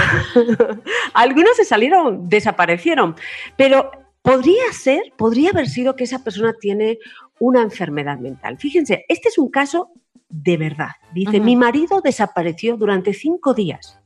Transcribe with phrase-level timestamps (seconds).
[1.14, 3.16] Algunos se salieron, desaparecieron,
[3.56, 3.92] pero
[4.22, 7.00] podría ser, podría haber sido que esa persona tiene
[7.40, 8.58] una enfermedad mental.
[8.58, 9.92] Fíjense, este es un caso
[10.30, 10.90] de verdad.
[11.14, 14.00] Dice, mi marido desapareció durante cinco días.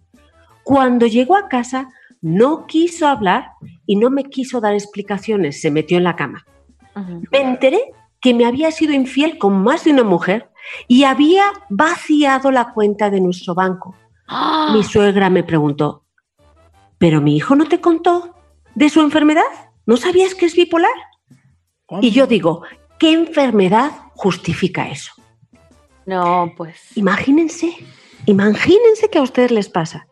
[0.63, 1.89] Cuando llegó a casa,
[2.21, 3.51] no quiso hablar
[3.85, 6.45] y no me quiso dar explicaciones, se metió en la cama.
[7.31, 7.79] Me enteré
[8.21, 10.49] que me había sido infiel con más de una mujer
[10.87, 13.95] y había vaciado la cuenta de nuestro banco.
[14.27, 14.71] ¡Ah!
[14.73, 16.03] Mi suegra me preguntó,
[16.97, 18.35] ¿pero mi hijo no te contó
[18.75, 19.43] de su enfermedad?
[19.85, 20.91] ¿No sabías que es bipolar?
[22.01, 22.63] Y yo digo,
[22.99, 25.13] ¿qué enfermedad justifica eso?
[26.05, 26.95] No, pues.
[26.95, 27.73] Imagínense,
[28.25, 30.07] imagínense que a ustedes les pasa.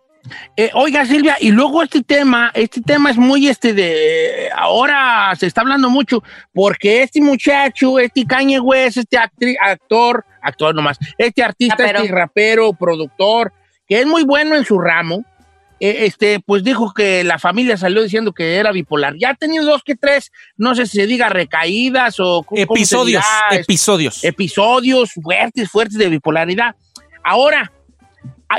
[0.57, 4.49] Eh, oiga, Silvia, y luego este tema, este tema es muy este de.
[4.55, 10.97] Ahora se está hablando mucho, porque este muchacho, este Kanye West, este actor, actor nomás,
[11.17, 11.99] este artista, Rapero.
[11.99, 13.53] este rapero, productor,
[13.87, 15.23] que es muy bueno en su ramo,
[15.79, 19.15] eh, este, pues dijo que la familia salió diciendo que era bipolar.
[19.19, 22.63] Ya ha tenido dos que tres, no sé si se diga recaídas o ¿cómo se
[22.63, 23.61] Episodios, dirá?
[23.61, 24.23] episodios.
[24.23, 26.75] episodios fuertes, fuertes de bipolaridad.
[27.23, 27.74] Ahora, ah,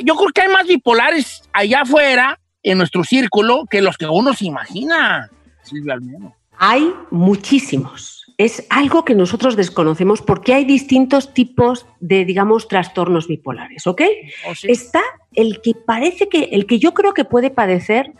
[0.04, 4.34] yo creo que hay más bipolares allá afuera, en nuestro círculo, que los que uno
[4.34, 5.30] se imagina,
[5.62, 6.34] Silvia Almedo.
[6.58, 8.24] Hay muchísimos.
[8.38, 14.02] Es algo que nosotros desconocemos porque hay distintos tipos de, digamos, trastornos bipolares, ¿ok?
[14.48, 14.66] ¿O sí?
[14.68, 15.02] Está
[15.32, 18.12] el que parece que, el que yo creo que puede padecer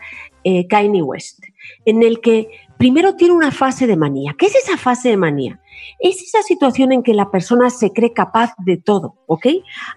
[0.43, 1.43] eh, Kanye West,
[1.85, 2.47] en el que
[2.77, 4.33] primero tiene una fase de manía.
[4.37, 5.59] ¿Qué es esa fase de manía?
[5.99, 9.47] Es esa situación en que la persona se cree capaz de todo, ¿ok?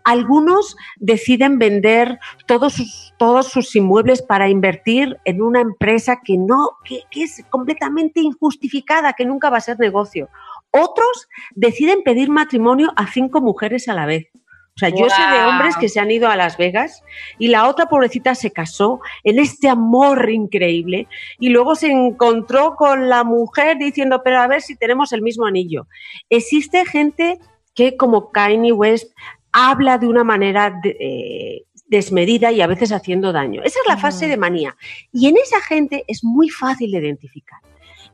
[0.04, 6.70] Algunos deciden vender todos sus, todos sus inmuebles para invertir en una empresa que no,
[6.84, 10.28] que, que es completamente injustificada, que nunca va a ser negocio.
[10.70, 14.28] Otros deciden pedir matrimonio a cinco mujeres a la vez.
[14.76, 17.02] O sea, yo sé de hombres que se han ido a Las Vegas
[17.38, 21.06] y la otra pobrecita se casó en este amor increíble
[21.38, 25.44] y luego se encontró con la mujer diciendo, pero a ver si tenemos el mismo
[25.44, 25.86] anillo.
[26.30, 27.38] Existe gente
[27.74, 29.12] que como Kanye West
[29.52, 33.62] habla de una manera de- eh, desmedida y a veces haciendo daño.
[33.64, 34.76] Esa es la fase de manía.
[35.12, 37.58] Y en esa gente es muy fácil de identificar.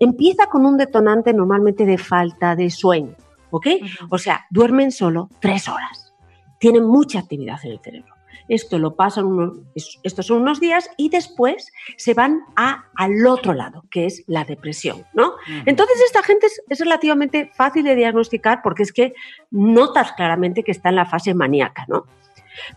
[0.00, 3.14] Empieza con un detonante normalmente de falta de sueño,
[3.50, 3.67] ¿ok?
[4.11, 6.06] O sea, duermen solo tres horas.
[6.58, 8.14] Tienen mucha actividad en el cerebro.
[8.49, 9.58] Esto lo pasan unos,
[10.03, 14.44] estos son unos días y después se van a, al otro lado, que es la
[14.44, 15.32] depresión, ¿no?
[15.64, 19.14] Entonces esta gente es, es, relativamente fácil de diagnosticar porque es que
[19.50, 22.06] notas claramente que está en la fase maníaca, ¿no?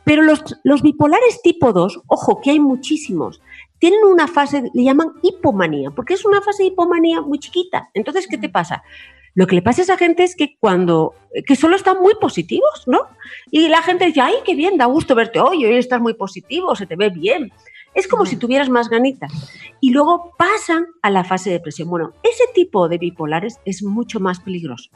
[0.03, 3.41] Pero los, los bipolares tipo 2, ojo, que hay muchísimos,
[3.79, 7.89] tienen una fase, le llaman hipomanía, porque es una fase de hipomanía muy chiquita.
[7.93, 8.83] Entonces, ¿qué te pasa?
[9.35, 11.13] Lo que le pasa a esa gente es que cuando,
[11.45, 13.01] que solo están muy positivos, ¿no?
[13.51, 16.75] Y la gente dice, ay, qué bien, da gusto verte hoy, hoy estás muy positivo,
[16.75, 17.51] se te ve bien.
[17.93, 19.31] Es como si tuvieras más ganitas.
[19.81, 21.89] Y luego pasan a la fase de depresión.
[21.89, 24.91] Bueno, ese tipo de bipolares es mucho más peligroso.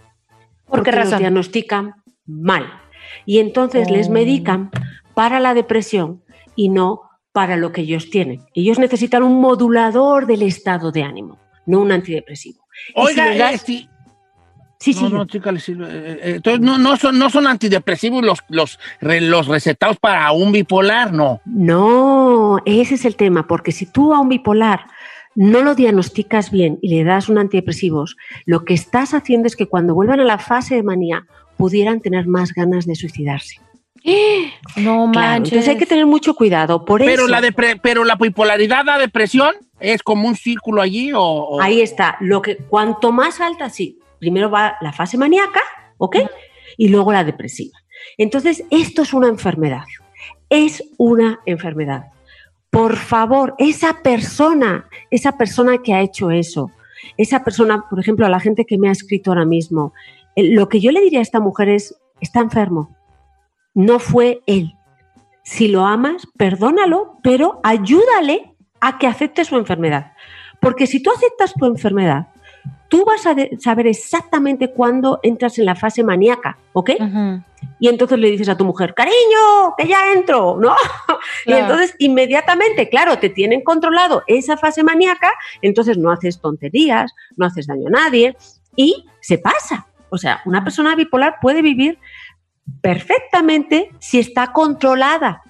[0.67, 1.11] ¿Por qué razón?
[1.11, 1.95] Los diagnostican
[2.25, 2.81] mal.
[3.25, 4.11] Y entonces les Oh.
[4.11, 4.71] medican
[5.13, 6.23] para la depresión
[6.55, 7.01] y no
[7.31, 8.45] para lo que ellos tienen.
[8.53, 12.63] Ellos necesitan un modulador del estado de ánimo, no un antidepresivo.
[12.95, 13.89] Oiga, si
[14.83, 15.85] sí, sí, no, no, chica, le sirve.
[15.87, 20.51] Eh, eh, entonces, no, no, son, no son antidepresivos los, los, los recetados para un
[20.51, 21.41] bipolar, no.
[21.45, 24.85] No, ese es el tema, porque si tú a un bipolar
[25.35, 29.65] no lo diagnosticas bien y le das un antidepresivos, lo que estás haciendo es que
[29.67, 31.25] cuando vuelvan a la fase de manía
[31.57, 33.59] pudieran tener más ganas de suicidarse.
[34.75, 35.53] No Claro, manches.
[35.53, 36.83] entonces hay que tener mucho cuidado.
[36.85, 41.13] Por Pero eso, la, depre- pero la bipolaridad da depresión, ¿es como un círculo allí
[41.13, 41.21] o...?
[41.21, 42.17] o- ahí está.
[42.19, 43.99] Lo que cuanto más alta, sí.
[44.23, 45.59] Primero va la fase maníaca,
[45.97, 46.15] ¿ok?
[46.77, 47.77] Y luego la depresiva.
[48.17, 49.83] Entonces, esto es una enfermedad.
[50.47, 52.05] Es una enfermedad.
[52.69, 56.71] Por favor, esa persona, esa persona que ha hecho eso,
[57.17, 59.91] esa persona, por ejemplo, a la gente que me ha escrito ahora mismo,
[60.37, 62.95] eh, lo que yo le diría a esta mujer es, está enfermo.
[63.73, 64.73] No fue él.
[65.43, 70.13] Si lo amas, perdónalo, pero ayúdale a que acepte su enfermedad.
[70.61, 72.27] Porque si tú aceptas tu enfermedad,
[72.93, 76.91] tú vas a saber exactamente cuándo entras en la fase maníaca, ¿ok?
[77.79, 80.75] Y entonces le dices a tu mujer, cariño, que ya entro, ¿no?
[81.47, 85.31] Y entonces inmediatamente, claro, te tienen controlado esa fase maníaca,
[85.63, 88.37] entonces no haces tonterías, no haces daño a nadie
[88.75, 89.87] y se pasa.
[90.11, 91.97] O sea, una persona bipolar puede vivir
[92.81, 95.41] perfectamente si está controlada.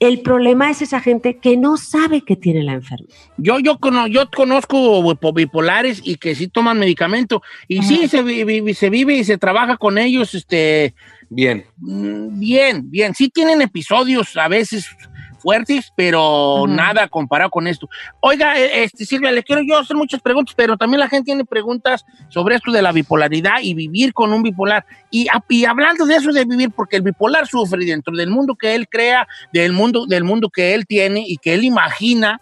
[0.00, 3.14] El problema es esa gente que no sabe que tiene la enfermedad.
[3.36, 8.22] Yo, yo, cono- yo conozco bipo- bipolares y que sí toman medicamento y sí se,
[8.22, 10.94] vi- vi- se vive y se trabaja con ellos este,
[11.28, 11.64] Bien.
[11.76, 13.14] mm, bien, bien.
[13.14, 14.86] Sí tienen episodios a veces
[15.40, 16.68] fuertes, pero Ujú.
[16.68, 17.88] nada comparado con esto.
[18.20, 21.44] Oiga, eh, este, Silvia, le quiero yo hacer muchas preguntas, pero también la gente tiene
[21.44, 24.84] preguntas sobre esto de la bipolaridad y vivir con un bipolar.
[25.10, 28.74] Y, y hablando de eso de vivir, porque el bipolar sufre dentro del mundo que
[28.74, 32.40] él crea, del mundo, del mundo que él tiene y que él imagina,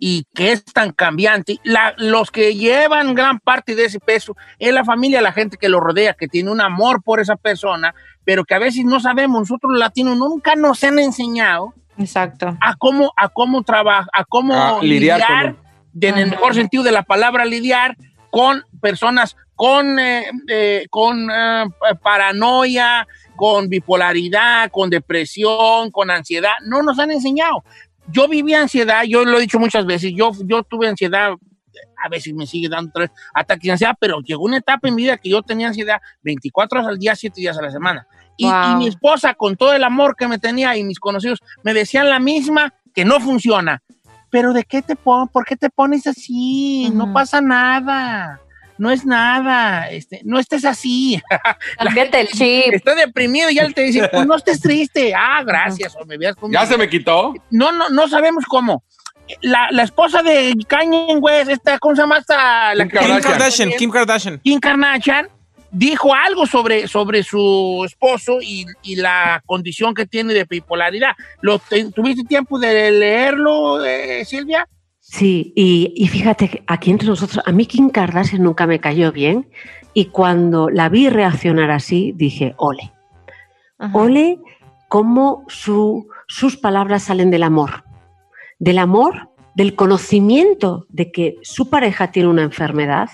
[0.00, 4.72] y que es tan cambiante, la- los que llevan gran parte de ese peso es
[4.72, 7.92] la familia, la gente que lo rodea, que tiene un amor por esa persona,
[8.24, 12.56] pero que a veces no sabemos, nosotros los latinos nunca nos han enseñado Exacto.
[12.60, 15.56] a cómo, a cómo trabajar, a cómo A lidiar lidiar,
[16.00, 17.96] en el mejor sentido de la palabra lidiar,
[18.30, 21.64] con personas con, eh, eh, con eh,
[22.00, 26.52] paranoia, con bipolaridad, con depresión, con ansiedad.
[26.64, 27.64] No nos han enseñado.
[28.06, 31.32] Yo viví ansiedad, yo lo he dicho muchas veces, yo, yo tuve ansiedad,
[32.04, 35.02] a veces me sigue dando tres ataques de ansiedad, pero llegó una etapa en mi
[35.02, 38.06] vida que yo tenía ansiedad 24 horas al día, 7 días a la semana.
[38.38, 38.70] Y, Wow.
[38.72, 42.08] y mi esposa, con todo el amor que me tenía y mis conocidos, me decían
[42.08, 43.82] la misma que no funciona.
[44.30, 45.30] Pero ¿de qué te pones?
[45.30, 46.88] ¿Por qué te pones así?
[46.94, 47.12] No Ujú.
[47.14, 48.40] pasa nada.
[48.78, 49.90] No es nada.
[49.90, 51.20] Este, no estés así.
[51.78, 52.74] Cámbiate el chip.
[52.74, 55.12] Estoy deprimido y ya te dicen, pues no estés triste.
[55.16, 55.96] Ah, gracias.
[56.00, 57.34] o me veas como- ¿Ya se me quitó?
[57.50, 58.84] No, no, no sabemos cómo.
[59.42, 62.74] La, la esposa de Kanye West, esta, ¿cómo se llama esta?
[62.74, 63.32] La Kim que- Kim Kardashian.
[63.32, 64.38] Kardashian, Kim Kardashian.
[64.40, 65.28] Kim Kardashian
[65.70, 71.12] dijo algo sobre, sobre su esposo y, y la condición que tiene de bipolaridad.
[71.42, 74.66] ¿Lo, te- ¿Tuviste tiempo de leerlo, eh, Silvia?
[75.00, 79.10] Sí, y, y fíjate que aquí entre nosotros, a mí Kim Kardashian nunca me cayó
[79.12, 79.48] bien
[79.94, 82.92] y cuando la vi reaccionar así, dije, ole,
[83.78, 83.96] Ajá.
[83.98, 84.38] ole
[84.88, 87.84] cómo su- sus palabras salen del amor,
[88.58, 93.08] del amor, del conocimiento de que su pareja tiene una enfermedad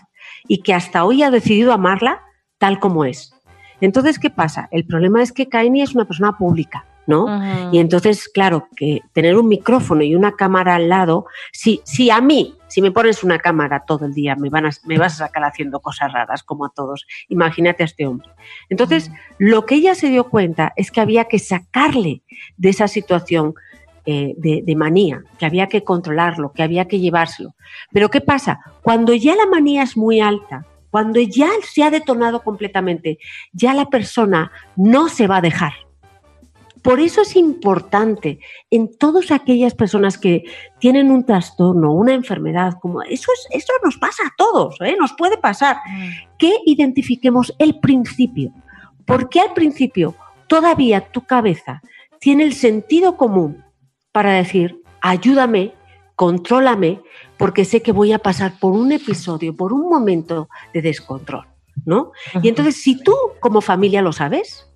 [0.49, 2.23] y que hasta hoy ha decidido amarla
[2.65, 3.35] tal como es.
[3.83, 4.69] Entonces, ¿qué pasa?
[4.71, 7.29] El problema es que Kanye es una persona pública ¿no?
[7.71, 12.23] Y entonces, claro, que tener un micrófono y una cámara al lado, si, si a
[12.23, 15.27] mí, si me pones una cámara todo el día, me, van a, me vas a
[15.27, 17.05] sacar haciendo cosas raras, como a todos.
[17.29, 18.31] Imagínate a este hombre.
[18.71, 22.23] Entonces, lo que ella se dio cuenta es que había que sacarle
[22.57, 23.53] de esa situación
[24.07, 27.55] eh, de, de, manía, que había que controlarlo, que había que llevárselo.
[27.93, 28.61] Pero ¿qué pasa?
[28.81, 33.19] Cuando ya la manía es muy alta, cuando ya se ha detonado completamente,
[33.53, 35.73] ya la persona no se va a dejar.
[36.85, 38.39] Por eso es importante
[38.71, 40.45] en todas aquellas personas que
[40.79, 44.95] tienen un trastorno, una enfermedad, como eso, es, eso nos pasa a todos, ¿eh?
[44.97, 45.79] nos puede pasar,
[46.39, 48.53] que identifiquemos el principio.
[49.05, 50.15] Porque al principio
[50.47, 51.83] todavía tu cabeza
[52.21, 53.65] tiene el sentido común
[54.13, 55.75] para decir, ayúdame,
[56.17, 57.01] contrólame,
[57.37, 61.47] porque sé que voy a pasar por un episodio, por un momento de descontrol,
[61.85, 62.13] ¿no?
[62.43, 64.69] Y entonces, si tú como familia lo sabes,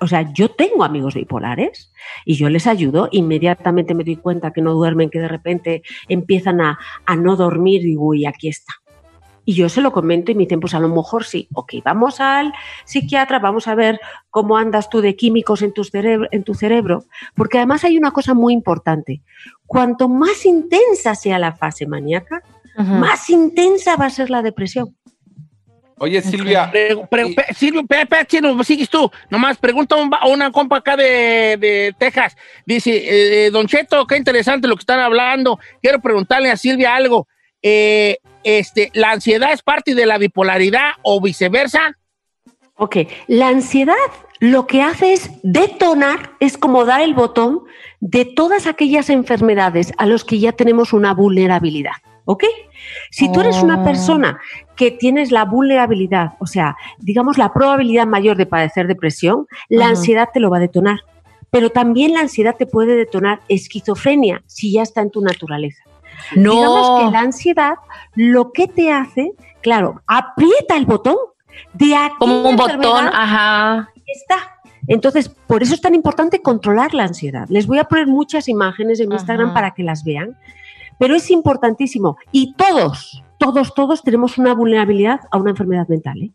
[0.00, 1.92] o sea, yo tengo amigos bipolares
[2.24, 6.60] y yo les ayudo, inmediatamente me doy cuenta que no duermen, que de repente empiezan
[6.60, 6.78] a,
[7.16, 8.72] no dormir y digo, uy, aquí está.
[9.44, 12.20] Y yo se lo comento y me dicen, pues a lo mejor sí, ok, vamos
[12.20, 12.52] al
[12.84, 17.04] psiquiatra, vamos a ver cómo andas tú de químicos en tu cerebro, en tu cerebro.
[17.34, 19.22] porque además hay una cosa muy importante,
[19.66, 22.42] cuanto más intensa sea la fase maníaca,
[22.76, 24.96] más intensa va a ser la depresión.
[25.98, 26.72] Oye, Silvia.
[27.54, 27.84] Silvia,
[28.42, 29.10] no, sigues tú.
[29.30, 32.36] Nomás pregunta a una compa acá de, Texas.
[32.66, 35.58] Dice, eh, eh, Don Cheto, qué interesante lo que están hablando.
[35.80, 37.28] Quiero preguntarle a Silvia algo.
[37.66, 41.96] Eh, este, ¿La ansiedad es parte de la bipolaridad o viceversa?
[42.76, 43.94] Ok, la ansiedad
[44.38, 47.62] lo que hace es detonar, es como dar el botón
[48.00, 51.92] de todas aquellas enfermedades a los que ya tenemos una vulnerabilidad.
[52.26, 52.44] ¿Ok?
[53.10, 53.84] Si tú eres una oh.
[53.84, 54.38] persona
[54.76, 60.28] que tienes la vulnerabilidad, o sea, digamos la probabilidad mayor de padecer depresión, la ansiedad
[60.32, 61.00] te lo va a detonar.
[61.50, 65.82] Pero también la ansiedad te puede detonar esquizofrenia si ya está en tu naturaleza.
[66.36, 66.52] No.
[66.52, 67.74] Digamos que la ansiedad
[68.14, 71.16] lo que te hace, claro, aprieta el botón
[71.72, 72.14] de aquí.
[72.18, 73.90] Como un botón, ajá.
[74.06, 74.58] Está.
[74.86, 77.46] Entonces, por eso es tan importante controlar la ansiedad.
[77.48, 80.36] Les voy a poner muchas imágenes en Instagram para que las vean.
[80.98, 82.16] Pero es importantísimo.
[82.30, 86.22] Y todos, todos, todos tenemos una vulnerabilidad a una enfermedad mental.
[86.22, 86.30] ¿eh?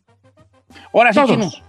[0.93, 1.61] Ahora sí,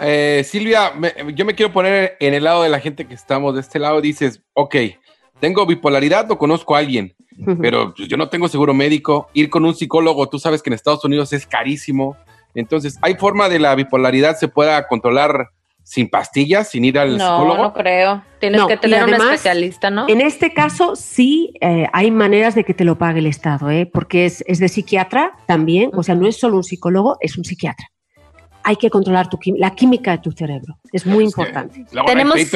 [0.00, 0.92] eh, Silvia,
[1.34, 4.00] yo me quiero poner en el lado de la gente que estamos de este lado.
[4.00, 4.76] Dices, ok,
[5.40, 7.14] tengo bipolaridad o conozco a alguien,
[7.60, 9.28] pero yo no tengo seguro médico.
[9.34, 12.16] Ir con un psicólogo, tú sabes que en Estados Unidos es carísimo.
[12.54, 15.50] Entonces, ¿hay forma de la bipolaridad se pueda controlar
[15.82, 17.56] sin pastillas, sin ir al psicólogo?
[17.56, 18.22] No, no creo.
[18.40, 20.08] Tienes que tener un especialista, ¿no?
[20.08, 23.86] En este caso, sí eh, hay maneras de que te lo pague el Estado, ¿eh?
[23.86, 27.44] porque es, es de psiquiatra también, o sea, no es solo un psicólogo, es un
[27.44, 27.88] psiquiatra
[28.62, 30.78] hay que controlar tu, la química de tu cerebro.
[30.92, 31.84] Es muy importante.
[32.06, 32.50] tenemos pues,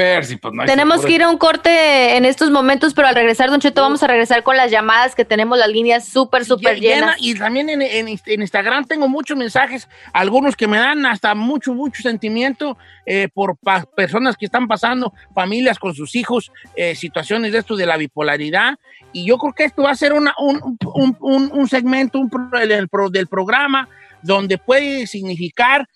[0.67, 4.03] tenemos que ir a un corte en estos momentos, pero al regresar, Don Cheto, vamos
[4.03, 7.17] a regresar con las llamadas que tenemos las líneas súper, súper llenas.
[7.19, 12.77] Y también en, Instagram tengo muchos mensajes, algunos que me dan hasta mucho, mucho sentimiento
[13.07, 13.57] eh, por
[13.97, 18.79] personas que están pasando, familias con sus hijos, eh, situaciones de esto de la bipolaridad.
[19.13, 20.79] Y yo creo que esto va a ser una, un,
[21.21, 22.19] un, segmento
[22.63, 23.89] del programa
[24.23, 25.87] donde puede significar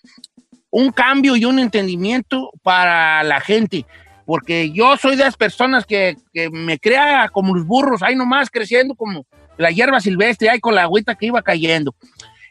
[0.69, 3.85] un cambio y un entendimiento para la gente.
[4.25, 6.17] Porque yo soy de las personas que,
[6.51, 9.25] me crea como los burros, ahí nomás creciendo como
[9.57, 11.95] la hierba silvestre, ahí con la agüita que iba cayendo.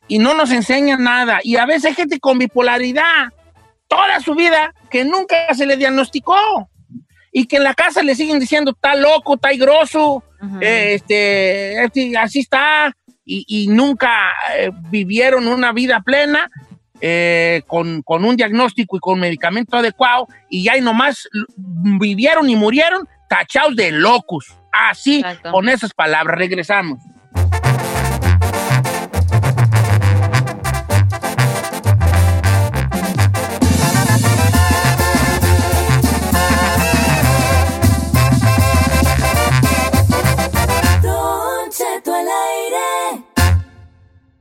[0.08, 1.40] Y no nos enseñan nada.
[1.42, 3.28] Y a veces hay gente con bipolaridad
[3.88, 6.36] toda su vida que nunca se le diagnosticó.
[7.30, 10.24] Y que en la casa le siguen diciendo, está loco, está grosso,
[10.60, 16.48] este, este, así está, y, nunca eh, vivieron una vida plena
[17.00, 23.06] eh, con, un diagnóstico y con medicamento adecuado y ya y nomás vivieron y murieron
[23.28, 24.56] tachados de locos.
[24.72, 27.00] Así, con esas palabras, regresamos.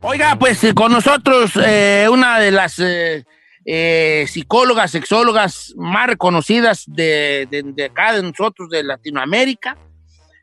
[0.08, 7.48] Oiga, pues eh, con nosotros eh, una de las eh, psicólogas, sexólogas más reconocidas de,
[7.90, 9.76] acá, de nosotros, de Latinoamérica,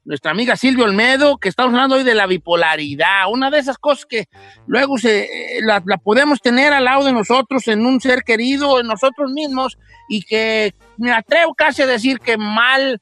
[0.04, 4.04] nuestra amiga Silvia Olmedo, que estamos hablando hoy de la bipolaridad, una de esas cosas
[4.04, 4.25] que
[4.66, 5.28] luego se,
[5.61, 9.78] la, podemos tener al lado de nosotros, en un ser querido, en nosotros mismos,
[10.09, 13.00] y que me atrevo casi a decir que mal,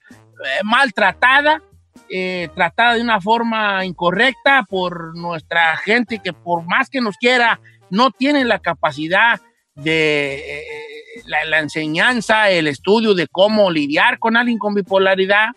[0.62, 1.62] maltratada,
[2.10, 7.60] eh, tratada de una forma incorrecta por nuestra gente que por más que nos quiera,
[7.90, 9.40] no tiene la capacidad
[9.74, 10.64] de, eh,
[11.26, 15.48] la, enseñanza, el estudio de cómo lidiar con alguien con bipolaridad,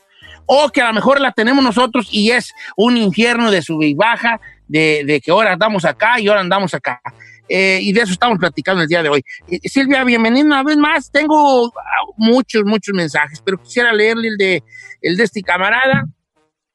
[0.46, 3.94] o que a lo mejor la tenemos nosotros y es un infierno de sub y
[3.94, 7.02] baja, de, que ahora andamos acá y ahora andamos acá.
[7.50, 9.24] Eh, y de eso estamos platicando el día de hoy.
[9.64, 11.12] Silvia, bienvenida una vez más.
[11.12, 14.64] Tengo ah, muchos, muchos mensajes, pero quisiera leerle el de,
[15.02, 16.06] el de este camarada,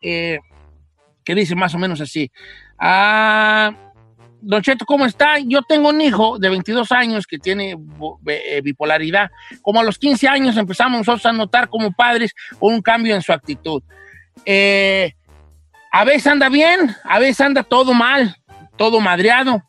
[0.01, 0.39] eh,
[1.25, 2.31] que dice más o menos así.
[2.79, 3.73] Ah,
[4.41, 5.39] Don Cheto, ¿cómo está?
[5.41, 7.77] Yo tengo un hijo de 22 años que tiene
[8.27, 9.31] eh, bipolaridad.
[9.63, 13.33] Como a los 15 años empezamos nosotros a notar como padres un cambio en su
[13.33, 13.83] actitud.
[14.45, 15.15] Eh,
[15.91, 18.37] a veces anda bien, a veces anda todo mal,
[18.77, 19.63] todo madreado.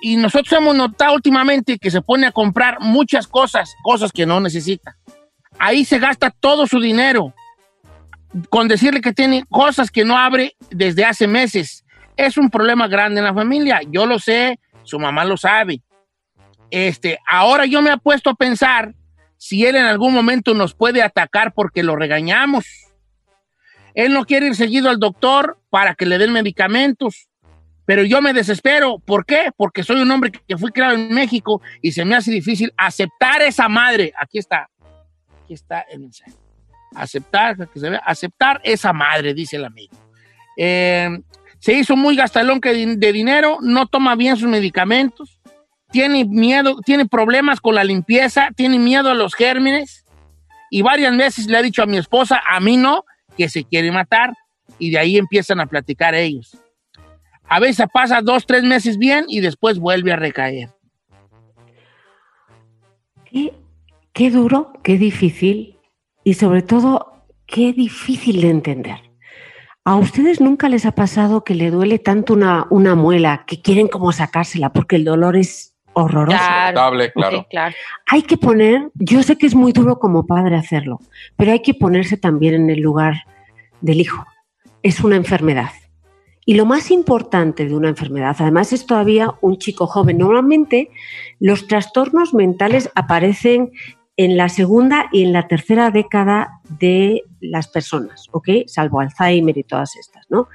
[0.00, 4.40] Y nosotros hemos notado últimamente que se pone a comprar muchas cosas, cosas que no
[4.40, 4.96] necesita.
[5.58, 7.32] Ahí se gasta todo su dinero
[8.48, 11.84] con decirle que tiene cosas que no abre desde hace meses.
[12.16, 13.80] Es un problema grande en la familia.
[13.88, 15.82] Yo lo sé, su mamá lo sabe.
[16.70, 18.94] Este, ahora yo me he puesto a pensar
[19.36, 22.64] si él en algún momento nos puede atacar porque lo regañamos.
[23.94, 27.28] Él no quiere ir seguido al doctor para que le den medicamentos.
[27.84, 28.98] Pero yo me desespero.
[29.00, 29.50] ¿Por qué?
[29.56, 33.42] Porque soy un hombre que fui criado en México y se me hace difícil aceptar
[33.42, 34.12] esa madre.
[34.18, 34.70] Aquí está.
[35.42, 36.41] Aquí está el mensaje.
[36.94, 39.96] Aceptar, que se vea, aceptar esa madre, dice el amigo.
[40.56, 41.08] Eh,
[41.58, 45.40] se hizo muy gastalón de dinero, no toma bien sus medicamentos,
[45.92, 50.04] tiene miedo, tiene problemas con la limpieza, tiene miedo a los gérmenes
[50.70, 53.04] y varias veces le ha dicho a mi esposa, a mí no,
[53.36, 54.32] que se quiere matar
[54.78, 56.58] y de ahí empiezan a platicar ellos.
[57.44, 60.70] A veces pasa dos, tres meses bien y después vuelve a recaer.
[64.12, 65.71] Qué duro, qué difícil
[66.24, 69.12] y sobre todo qué difícil de entender.
[69.84, 73.88] ¿A ustedes nunca les ha pasado que le duele tanto una, una muela que quieren
[73.88, 76.38] como sacársela porque el dolor es horroroso?
[76.38, 76.92] Claro.
[77.30, 77.74] sí, claro.
[78.06, 81.00] Hay que poner, yo sé que es muy duro como padre hacerlo,
[81.36, 83.24] pero hay que ponerse también en el lugar
[83.80, 84.24] del hijo.
[84.84, 85.70] Es una enfermedad.
[86.44, 90.18] Y lo más importante de una enfermedad, además es todavía un chico joven.
[90.18, 90.90] Normalmente
[91.38, 93.72] los trastornos mentales aparecen
[94.16, 98.48] en la segunda y en la tercera década de las personas, ¿ok?
[98.66, 100.48] Salvo Alzheimer y todas estas, ¿no?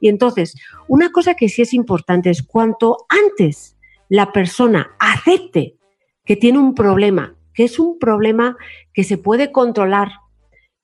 [0.00, 0.56] Y entonces,
[0.88, 3.76] una cosa que sí es importante es cuanto antes
[4.08, 5.76] la persona acepte
[6.24, 8.56] que tiene un problema, que es un problema
[8.92, 10.08] que se puede controlar,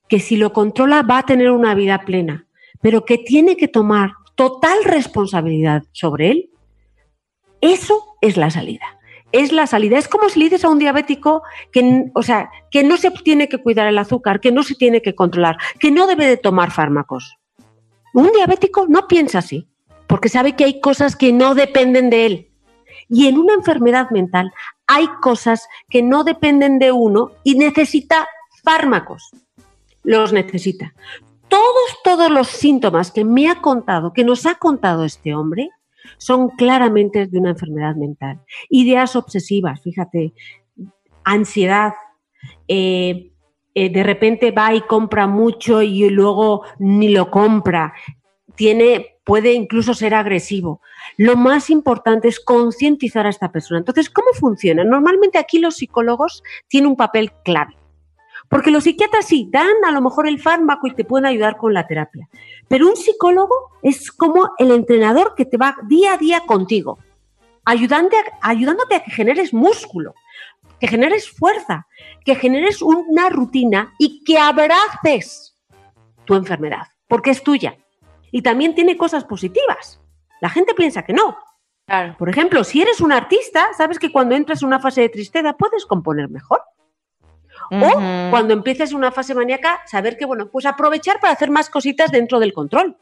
[0.07, 2.47] que si lo controla va a tener una vida plena,
[2.81, 6.49] pero que tiene que tomar total responsabilidad sobre él,
[7.59, 9.00] eso es la salida.
[9.31, 9.97] Es la salida.
[9.97, 13.49] Es como si le dices a un diabético que, o sea, que no se tiene
[13.49, 16.71] que cuidar el azúcar, que no se tiene que controlar, que no debe de tomar
[16.71, 17.37] fármacos.
[18.13, 19.67] Un diabético no piensa así,
[20.07, 22.51] porque sabe que hay cosas que no dependen de él.
[23.07, 24.51] Y en una enfermedad mental
[24.87, 28.27] hay cosas que no dependen de uno y necesita
[28.63, 29.31] fármacos.
[30.03, 30.93] Los necesita.
[31.47, 35.69] Todos, todos los síntomas que me ha contado, que nos ha contado este hombre,
[36.17, 38.41] son claramente de una enfermedad mental.
[38.69, 40.33] Ideas obsesivas, fíjate,
[41.23, 41.93] ansiedad,
[42.67, 43.31] eh,
[43.73, 47.93] eh, de repente va y compra mucho y luego ni lo compra,
[48.55, 50.81] tiene, puede incluso ser agresivo.
[51.17, 53.79] Lo más importante es concientizar a esta persona.
[53.79, 54.83] Entonces, ¿cómo funciona?
[54.83, 57.75] Normalmente aquí los psicólogos tienen un papel clave.
[58.51, 61.73] Porque los psiquiatras sí dan a lo mejor el fármaco y te pueden ayudar con
[61.73, 62.27] la terapia.
[62.67, 66.99] Pero un psicólogo es como el entrenador que te va día a día contigo,
[67.63, 70.15] ayudante, ayudándote a que generes músculo,
[70.81, 71.87] que generes fuerza,
[72.25, 75.57] que generes una rutina y que abraces
[76.25, 77.77] tu enfermedad, porque es tuya.
[78.31, 80.01] Y también tiene cosas positivas.
[80.41, 81.37] La gente piensa que no.
[81.85, 82.17] Claro.
[82.17, 85.53] Por ejemplo, si eres un artista, sabes que cuando entras en una fase de tristeza
[85.53, 86.61] puedes componer mejor.
[87.71, 92.11] O cuando empieces una fase maníaca, saber que, bueno, pues aprovechar para hacer más cositas
[92.11, 92.97] dentro del control.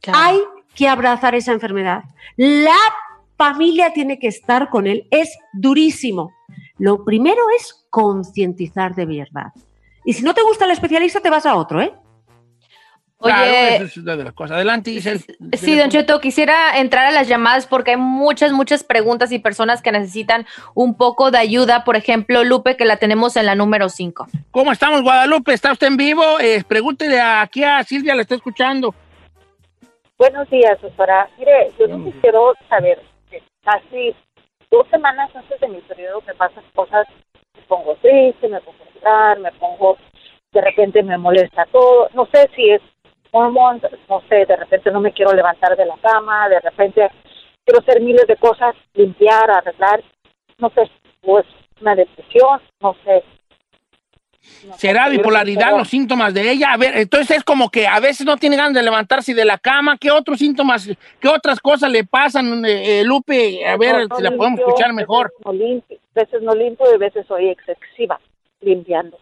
[0.00, 0.18] Claro.
[0.22, 0.40] Hay
[0.74, 2.04] que abrazar esa enfermedad.
[2.36, 2.78] La
[3.36, 5.06] familia tiene que estar con él.
[5.10, 6.32] Es durísimo.
[6.78, 9.52] Lo primero es concientizar de verdad.
[10.04, 11.94] Y si no te gusta el especialista, te vas a otro, ¿eh?
[13.18, 14.56] Oye, Claro, eso es una de las cosas.
[14.56, 15.24] Adelante, Giselle.
[15.52, 19.82] Sí, Don Cheto, quisiera entrar a las llamadas porque hay muchas, muchas preguntas y personas
[19.82, 21.84] que necesitan un poco de ayuda.
[21.84, 24.26] Por ejemplo, Lupe, que la tenemos en la número 5.
[24.50, 25.54] ¿Cómo estamos, Guadalupe?
[25.54, 26.22] ¿Está usted en vivo?
[26.40, 28.94] Eh, pregúntele aquí a Silvia, la está escuchando.
[30.18, 31.28] Buenos días, doctora.
[31.38, 33.00] Mire, yo no quiero saber,
[33.30, 34.14] que casi
[34.70, 37.06] dos semanas antes de mi periodo me pasan cosas,
[37.54, 39.96] me pongo triste, me pongo a llorar, me pongo,
[40.52, 42.80] de repente me molesta todo, no sé si es
[43.34, 47.10] no sé, de repente no me quiero levantar de la cama, de repente
[47.64, 50.02] quiero hacer miles de cosas, limpiar, arreglar,
[50.58, 51.44] no sé, pues
[51.80, 53.24] una depresión, no sé.
[54.76, 56.72] ¿Será bipolaridad los síntomas de ella?
[56.72, 59.56] A ver, entonces es como que a veces no tiene ganas de levantarse de la
[59.56, 59.96] cama.
[59.98, 60.86] ¿Qué otros síntomas,
[61.18, 63.66] qué otras cosas le pasan, eh, Lupe?
[63.66, 65.32] A ver No, no si la podemos escuchar mejor.
[65.32, 68.20] Veces no limpio, veces no limpio y veces soy excesiva
[68.60, 69.18] limpiando.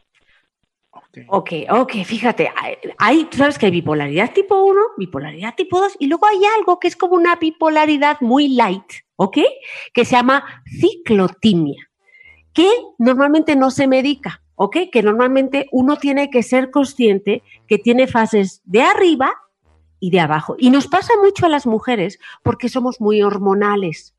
[1.28, 2.52] Ok, ok, fíjate,
[2.98, 6.78] hay- tú sabes que hay bipolaridad tipo 1, bipolaridad tipo 2 y luego hay algo
[6.78, 8.85] que es como una bipolaridad muy light,
[9.16, 9.38] ¿ok?
[9.94, 10.44] Que se llama
[10.81, 11.90] ciclotimia,
[12.52, 14.76] que normalmente no se medica, ¿ok?
[14.92, 19.33] Que normalmente uno tiene que ser consciente que tiene fases de arriba
[19.98, 20.57] y de abajo.
[20.59, 24.14] Y nos pasa mucho a las mujeres porque somos muy hormonales.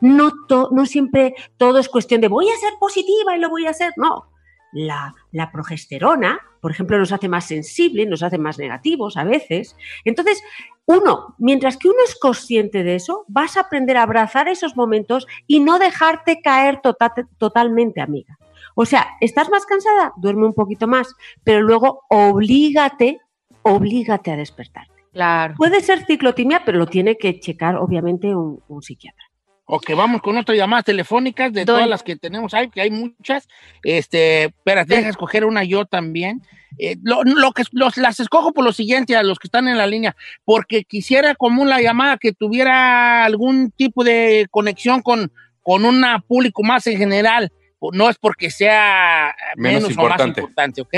[0.00, 3.66] No, to- no siempre todo es cuestión de voy a ser positiva y lo voy
[3.66, 3.92] a hacer.
[3.96, 4.24] No,
[4.72, 9.76] la, la progesterona, por ejemplo, nos hace más sensibles, nos hace más negativos a veces.
[10.04, 10.42] Entonces,
[10.86, 15.26] uno, mientras que uno es consciente de eso, vas a aprender a abrazar esos momentos
[15.46, 18.38] y no dejarte caer tota- totalmente, amiga.
[18.74, 20.12] O sea, ¿estás más cansada?
[20.16, 23.20] Duerme un poquito más, pero luego oblígate,
[23.62, 24.92] oblígate a despertarte.
[25.12, 25.54] Claro.
[25.56, 29.24] Puede ser ciclotimia, pero lo tiene que checar, obviamente, un, un psiquiatra.
[29.70, 31.74] Ok, vamos con otras llamadas telefónicas de Doy.
[31.76, 33.46] todas las que tenemos ahí, que hay muchas.
[33.82, 36.40] Este, espérate, deja escoger una yo también.
[36.78, 39.76] Eh, lo, lo que, los, las escojo por lo siguiente, a los que están en
[39.76, 45.30] la línea, porque quisiera como la llamada que tuviera algún tipo de conexión con,
[45.62, 47.52] con un público más en general.
[47.92, 50.40] No es porque sea Menos menos, o más importante.
[50.40, 50.94] importante, ¿ok?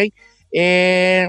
[0.52, 1.28] Eh,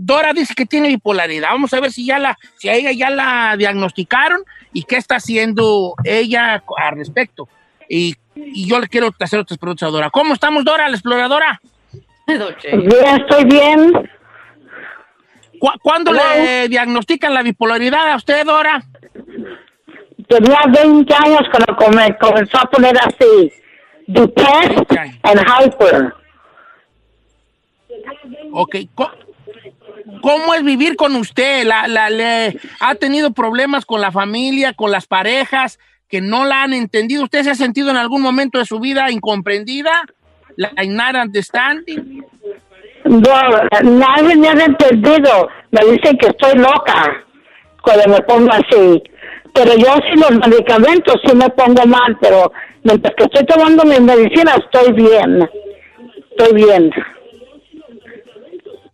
[0.00, 1.50] Dora dice que tiene bipolaridad.
[1.50, 5.16] Vamos a ver si ya la, si a ella ya la diagnosticaron y qué está
[5.16, 7.48] haciendo ella al respecto.
[7.88, 10.10] Y, y yo le quiero hacer otras preguntas a Dora.
[10.10, 11.60] ¿Cómo estamos, Dora, la exploradora?
[12.28, 13.92] Bien, estoy bien.
[15.58, 16.22] ¿Cu- ¿Cuándo Hello.
[16.36, 18.80] le diagnostican la bipolaridad a usted, Dora?
[20.28, 23.52] Tenía 20 años cuando come- comenzó a poner así,
[24.06, 24.86] depressed
[25.24, 26.14] and hyper.
[28.52, 28.76] Ok.
[30.22, 31.64] ¿Cómo es vivir con usted?
[31.64, 36.62] ¿La, la- le, ¿Ha tenido problemas con la familia, con las parejas que no la
[36.62, 37.24] han entendido?
[37.24, 39.92] ¿Usted se ha sentido en algún momento de su vida incomprendida?
[40.56, 42.24] ¿La not understanding?
[43.04, 43.40] No,
[43.82, 45.48] nadie me ha entendido.
[45.70, 47.24] Me dicen que estoy loca
[47.82, 49.02] cuando me pongo así.
[49.54, 52.50] Pero yo sin los medicamentos sí me pongo mal, pero
[52.82, 55.48] mientras que estoy tomando mi medicina estoy bien.
[56.30, 56.90] Estoy bien.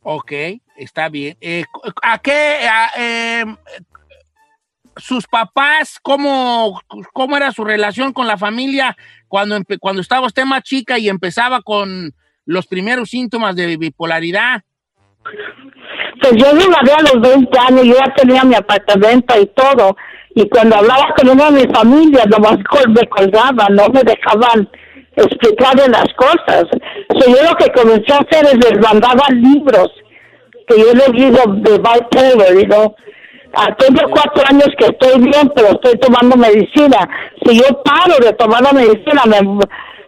[0.03, 0.33] Ok,
[0.77, 1.37] está bien.
[1.41, 1.65] Eh,
[2.03, 2.59] ¿A qué?
[2.99, 3.45] eh,
[4.97, 6.81] sus papás, ¿cómo,
[7.13, 8.97] ¿cómo era su relación con la familia
[9.29, 12.13] cuando, cuando estaba usted más chica y empezaba con
[12.47, 14.63] los primeros síntomas de bipolaridad?
[16.21, 19.97] Pues yo me a los 20 años, yo ya tenía mi apartamento y todo.
[20.35, 22.59] Y cuando hablaba con una de mi familia, nomás
[22.89, 24.69] me colgaban, no me dejaban
[25.17, 26.65] explicarle las cosas.
[27.19, 29.91] So, yo lo que comencé a hacer es les mandaba libros
[30.67, 32.95] que yo he leído de bipolar, know.
[33.57, 37.09] Ah, tengo cuatro años que estoy bien, pero estoy tomando medicina.
[37.45, 39.41] Si yo paro de tomar la medicina, me,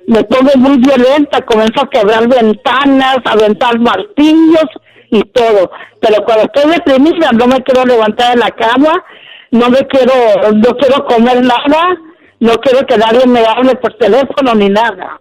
[0.08, 4.66] me pongo muy violenta, comienzo a quebrar ventanas, a aventar martillos
[5.10, 5.70] y todo.
[6.00, 9.04] Pero cuando estoy deprimida, no me quiero levantar de la cama,
[9.52, 10.12] no me quiero,
[10.52, 11.96] no quiero comer nada,
[12.40, 15.20] no quiero que nadie me hable por teléfono ni nada.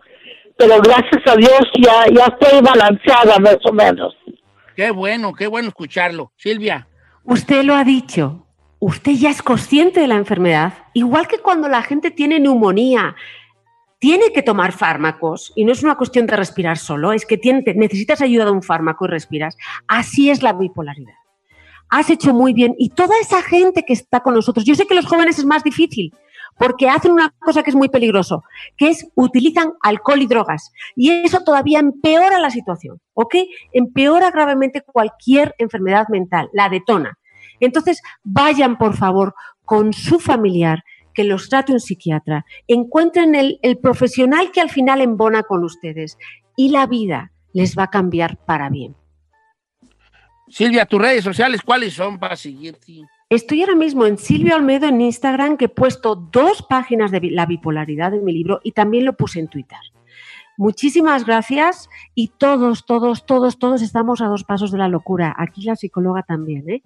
[0.57, 4.15] Pero gracias a Dios ya, ya estoy balanceada más o menos.
[4.75, 6.31] Qué bueno, qué bueno escucharlo.
[6.35, 6.87] Silvia.
[7.23, 8.45] Usted lo ha dicho.
[8.79, 10.73] Usted ya es consciente de la enfermedad.
[10.93, 13.15] Igual que cuando la gente tiene neumonía,
[13.99, 17.39] tiene que tomar fármacos y no es una cuestión de respirar solo, es que
[17.75, 19.57] necesitas ayuda de un fármaco y respiras.
[19.87, 21.15] Así es la bipolaridad.
[21.89, 24.95] Has hecho muy bien y toda esa gente que está con nosotros, yo sé que
[24.95, 26.13] los jóvenes es más difícil
[26.57, 28.43] porque hacen una cosa que es muy peligroso,
[28.77, 33.35] que es utilizan alcohol y drogas y eso todavía empeora la situación, ¿ok?
[33.73, 37.17] Empeora gravemente cualquier enfermedad mental, la detona.
[37.59, 44.51] Entonces, vayan por favor con su familiar, que los trate un psiquiatra, encuentren el, profesional
[44.51, 46.17] que al final embona con ustedes
[46.57, 48.95] y la vida les va a cambiar para bien.
[50.47, 53.01] Silvia, tus redes sociales, ¿cuáles son para seguirte?
[53.35, 57.45] Estoy ahora mismo en Silvio Almedo en Instagram, que he puesto dos páginas de la
[57.45, 59.77] bipolaridad en mi libro y también lo puse en Twitter.
[60.55, 65.35] Muchísimas gracias y todos, todos, todos, todos estamos a dos pasos de la locura.
[65.37, 66.81] Aquí la psicóloga también, ¿eh?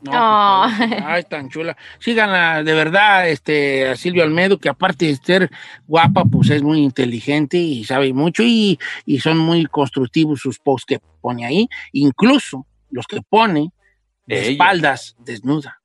[0.00, 1.76] No, pues, ay, tan chula.
[2.00, 5.50] Síganla, de verdad, este, a Silvia Almedo, que aparte de ser
[5.86, 10.84] guapa, pues es muy inteligente y sabe mucho y, y son muy constructivos sus posts
[10.84, 13.70] que pone ahí, incluso los que pone
[14.26, 15.78] espaldas, desnuda.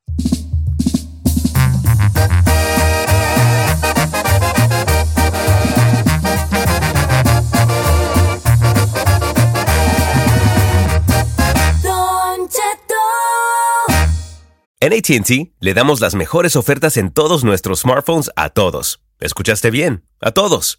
[14.80, 19.02] En ATT le damos las mejores ofertas en todos nuestros smartphones a todos.
[19.18, 20.04] ¿Escuchaste bien?
[20.20, 20.78] A todos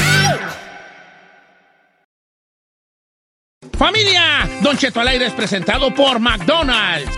[3.81, 7.17] Familia, Don Cheto al aire es presentado por McDonald's.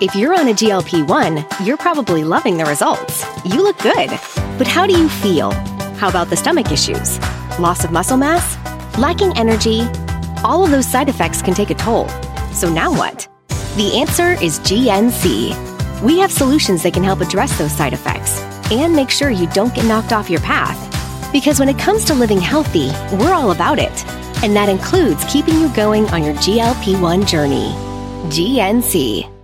[0.00, 3.24] If you're on a GLP 1, you're probably loving the results.
[3.44, 4.08] You look good.
[4.56, 5.50] But how do you feel?
[5.98, 7.18] How about the stomach issues?
[7.58, 8.56] Loss of muscle mass?
[8.96, 9.80] Lacking energy?
[10.44, 12.08] All of those side effects can take a toll.
[12.52, 13.26] So now what?
[13.76, 16.00] The answer is GNC.
[16.00, 19.74] We have solutions that can help address those side effects and make sure you don't
[19.74, 20.78] get knocked off your path.
[21.32, 24.06] Because when it comes to living healthy, we're all about it.
[24.44, 27.72] And that includes keeping you going on your GLP 1 journey.
[28.30, 29.37] GNC.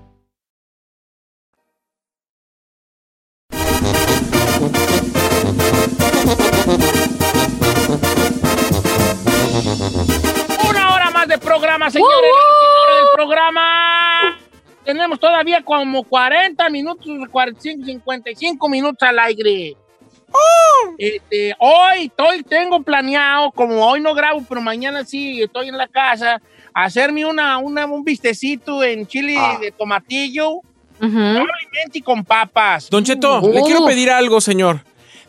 [10.68, 12.14] Una hora más de programa, señores.
[12.16, 14.38] Última hora del programa.
[14.84, 19.76] Tenemos todavía como 40 minutos, 45, 55 minutos al aire.
[20.98, 25.86] Este, hoy estoy, tengo planeado, como hoy no grabo, pero mañana sí estoy en la
[25.88, 26.40] casa,
[26.74, 30.60] hacerme una, una un vistecito en chile de tomatillo,
[30.98, 32.90] probablemente y con papas.
[32.90, 33.52] Don Cheto, Uh.
[33.52, 34.80] le quiero pedir algo, señor.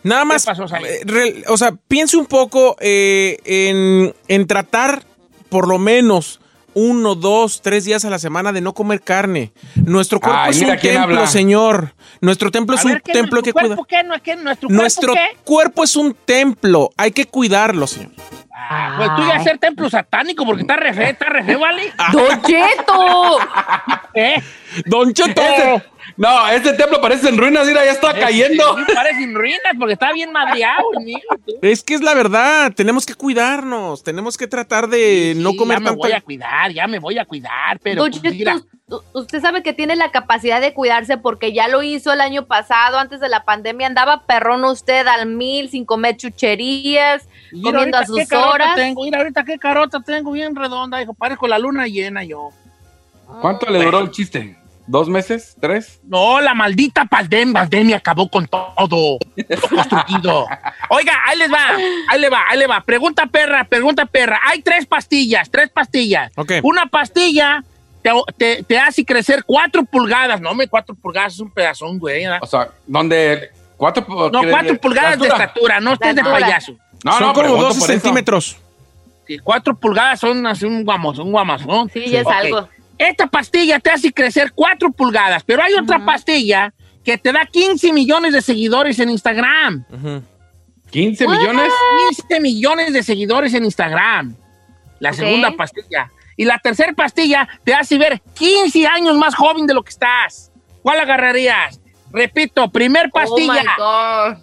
[0.06, 5.04] Nada más, pasó, eh, re- o sea, piense un poco eh, en, en tratar
[5.50, 6.40] por lo menos
[6.76, 9.52] uno, dos, tres días a la semana de no comer carne.
[9.76, 11.28] Nuestro cuerpo Ay, es un templo, habla.
[11.28, 11.94] señor.
[12.22, 13.76] Nuestro templo A es un ver, ¿qué, templo que ¿nuestro cuida.
[13.76, 14.04] cuerpo qué?
[14.04, 15.38] ¿No es que nuestro, Nuestro cuerpo qué?
[15.44, 16.90] cuerpo es un templo.
[16.98, 18.12] Hay que cuidarlo, señor.
[18.54, 21.94] Ah, pues tú ya ser templo satánico porque está re feo, está re ¿vale?
[22.12, 23.38] ¡Don Cheto!
[24.14, 24.42] ¿Eh?
[24.86, 25.42] Don Cheto.
[26.18, 28.78] No, este templo parece en ruinas, mira, ya está cayendo.
[28.78, 31.20] Sí, Parecen ruinas porque está bien madreado el mío.
[31.46, 31.54] tú.
[31.62, 32.72] Es que es la verdad.
[32.74, 34.02] Tenemos que cuidarnos.
[34.02, 37.18] Tenemos que tratar de no comer ya me tanta voy a cuidar, ya me voy
[37.18, 38.62] a cuidar, pero Don pues, mira,
[39.14, 42.98] usted sabe que tiene la capacidad de cuidarse porque ya lo hizo el año pasado,
[42.98, 48.02] antes de la pandemia, andaba perrón usted al mil, sin comer chucherías, mira comiendo a
[48.02, 48.76] qué sus carota horas.
[48.76, 52.50] tengo, mira ahorita qué carota tengo bien redonda, hijo, parezco la luna llena yo.
[53.42, 54.56] ¿Cuánto le duró el chiste?
[54.88, 55.56] ¿Dos meses?
[55.60, 56.00] ¿Tres?
[56.04, 59.18] No, la maldita pandemia, pandemia acabó con todo
[59.70, 60.46] construido.
[60.90, 61.76] Oiga, ahí les va,
[62.10, 62.82] ahí le va, ahí le va.
[62.82, 64.40] Pregunta perra, pregunta perra.
[64.46, 66.32] Hay tres pastillas, tres pastillas.
[66.36, 66.54] Ok.
[66.64, 67.64] Una pastilla
[68.04, 70.40] te, te- te hace crecer cuatro pulgadas.
[70.40, 72.24] No, me cuatro pulgadas es un pedazón, güey.
[72.24, 72.40] ¿verdad?
[72.42, 73.50] O sea, ¿dónde?
[73.78, 76.74] ¿Cuatro, No, cuatro pulgadas de estatura, no estés de payaso.
[77.04, 78.00] No, Son no, como pregunto 12 por eso.
[78.02, 78.58] centímetros.
[79.28, 81.88] Sí, cuatro pulgadas son así un guamos, un guamas, ¿no?
[81.92, 82.70] Sí, ya es algo.
[82.98, 87.92] Esta pastilla te hace crecer 4 pulgadas, pero hay otra pastilla que te da 15
[87.94, 89.86] millones de seguidores en Instagram.
[89.92, 90.24] Ujú.
[90.92, 91.74] ¿15 millones?
[92.16, 94.36] 15 millones de seguidores en Instagram.
[95.00, 95.16] La Ok.
[95.16, 96.12] segunda pastilla.
[96.38, 100.52] Y la tercera pastilla te hace ver 15 años más joven de lo que estás.
[100.82, 101.80] ¿Cuál agarrarías?
[102.12, 104.38] Repito, primer pastilla, Oh God.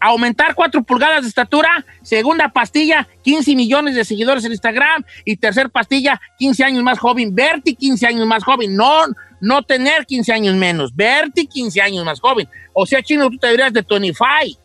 [0.00, 1.84] Aumentar 4 pulgadas de estatura.
[2.02, 5.04] Segunda pastilla, 15 millones de seguidores en Instagram.
[5.24, 7.34] Y tercer pastilla, 15 años más joven.
[7.34, 8.74] Verte 15 años más joven.
[8.76, 9.04] No,
[9.40, 10.94] no tener 15 años menos.
[10.94, 12.48] Verte 15 años más joven.
[12.72, 14.60] O sea, chino, tú te deberías de 25.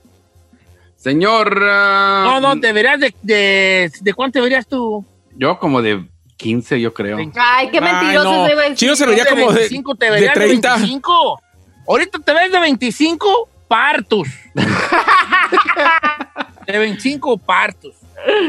[0.95, 1.59] Señor.
[1.69, 3.91] ah, No, no, deberías de, de...
[4.01, 5.05] ¿De cuánto deberías tú?
[5.35, 7.17] Yo como de 15, yo creo.
[7.17, 8.45] Ay, qué Ay, mentiroso no.
[8.45, 8.75] ese güey.
[8.75, 10.75] Chino se veía de como de, 25, te de de 30.
[10.77, 11.41] 25.
[11.87, 14.27] Ahorita te ves de 25 partos.
[16.67, 17.95] de 25 partos.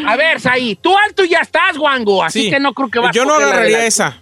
[0.06, 2.50] A ver, Saí, tú alto ya estás, Wango, así Sí.
[2.50, 4.18] que no creo que vas Yo no la agarraría la- esa.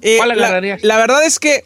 [0.00, 0.82] Eh, ¿Cuál la- agarrarías?
[0.82, 1.64] La, verdad es que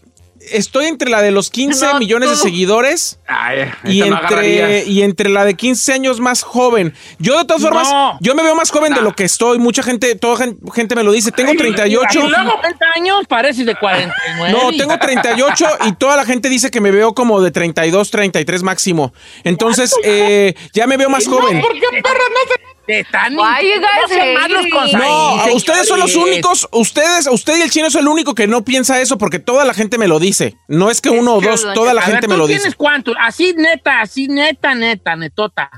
[0.52, 2.42] estoy entre la de los 15 No, millones de tú.
[2.42, 6.94] seguidores Ay, y no entre, y entre la de 15 años más joven.
[7.18, 7.68] Yo de todas No.
[7.68, 7.88] formas,
[8.20, 9.58] yo me veo más joven de lo que estoy.
[9.58, 11.30] Mucha gente, toda gen- gente me lo dice.
[11.32, 12.26] Tengo 38.
[12.26, 14.52] Y luego 40 años pareces de 49.
[14.52, 18.62] No, tengo 38 y toda la gente dice que me veo como de 32, 33
[18.62, 19.12] máximo.
[19.44, 21.60] Entonces, eh, ya me veo más joven.
[21.60, 22.79] ¿Por qué perro no se...
[22.90, 26.32] Te están Why you guys no malos con ustedes son los señores.
[26.34, 29.64] únicos, ustedes, usted y el chino es el único que no piensa eso porque toda
[29.64, 30.56] la gente me lo dice.
[30.66, 32.64] No es que uno o dos, toda la A ver, gente ¿tú me lo tienes
[32.64, 32.76] dice.
[32.76, 33.14] cuántos?
[33.20, 35.70] Así neta, así neta, neta, netota.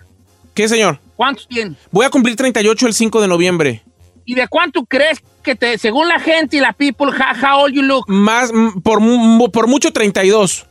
[0.54, 1.00] ¿Qué, señor?
[1.14, 1.76] ¿Cuántos tienes?
[1.90, 3.82] Voy a cumplir 38 el 5 de noviembre.
[4.24, 7.74] ¿Y de cuánto crees que te, según la gente y la people, how, how old
[7.74, 8.04] you look?
[8.08, 10.64] Más, mm, por, mu- por mucho 32.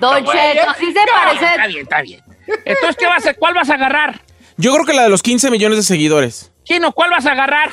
[0.00, 1.68] Don Cheto, sí se Está parece.
[1.68, 2.20] bien, está bien.
[2.64, 4.20] Entonces, ¿qué vas a, ¿cuál vas a agarrar?
[4.56, 6.52] Yo creo que la de los 15 millones de seguidores.
[6.64, 7.70] Chino, ¿cuál vas a agarrar?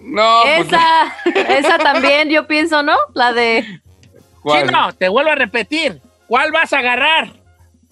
[0.00, 1.14] No, pues, Esa,
[1.58, 2.96] esa también, yo pienso, ¿no?
[3.14, 3.80] La de.
[4.42, 4.66] ¿cuál?
[4.66, 6.00] Chino, te vuelvo a repetir.
[6.28, 7.32] ¿Cuál vas a agarrar?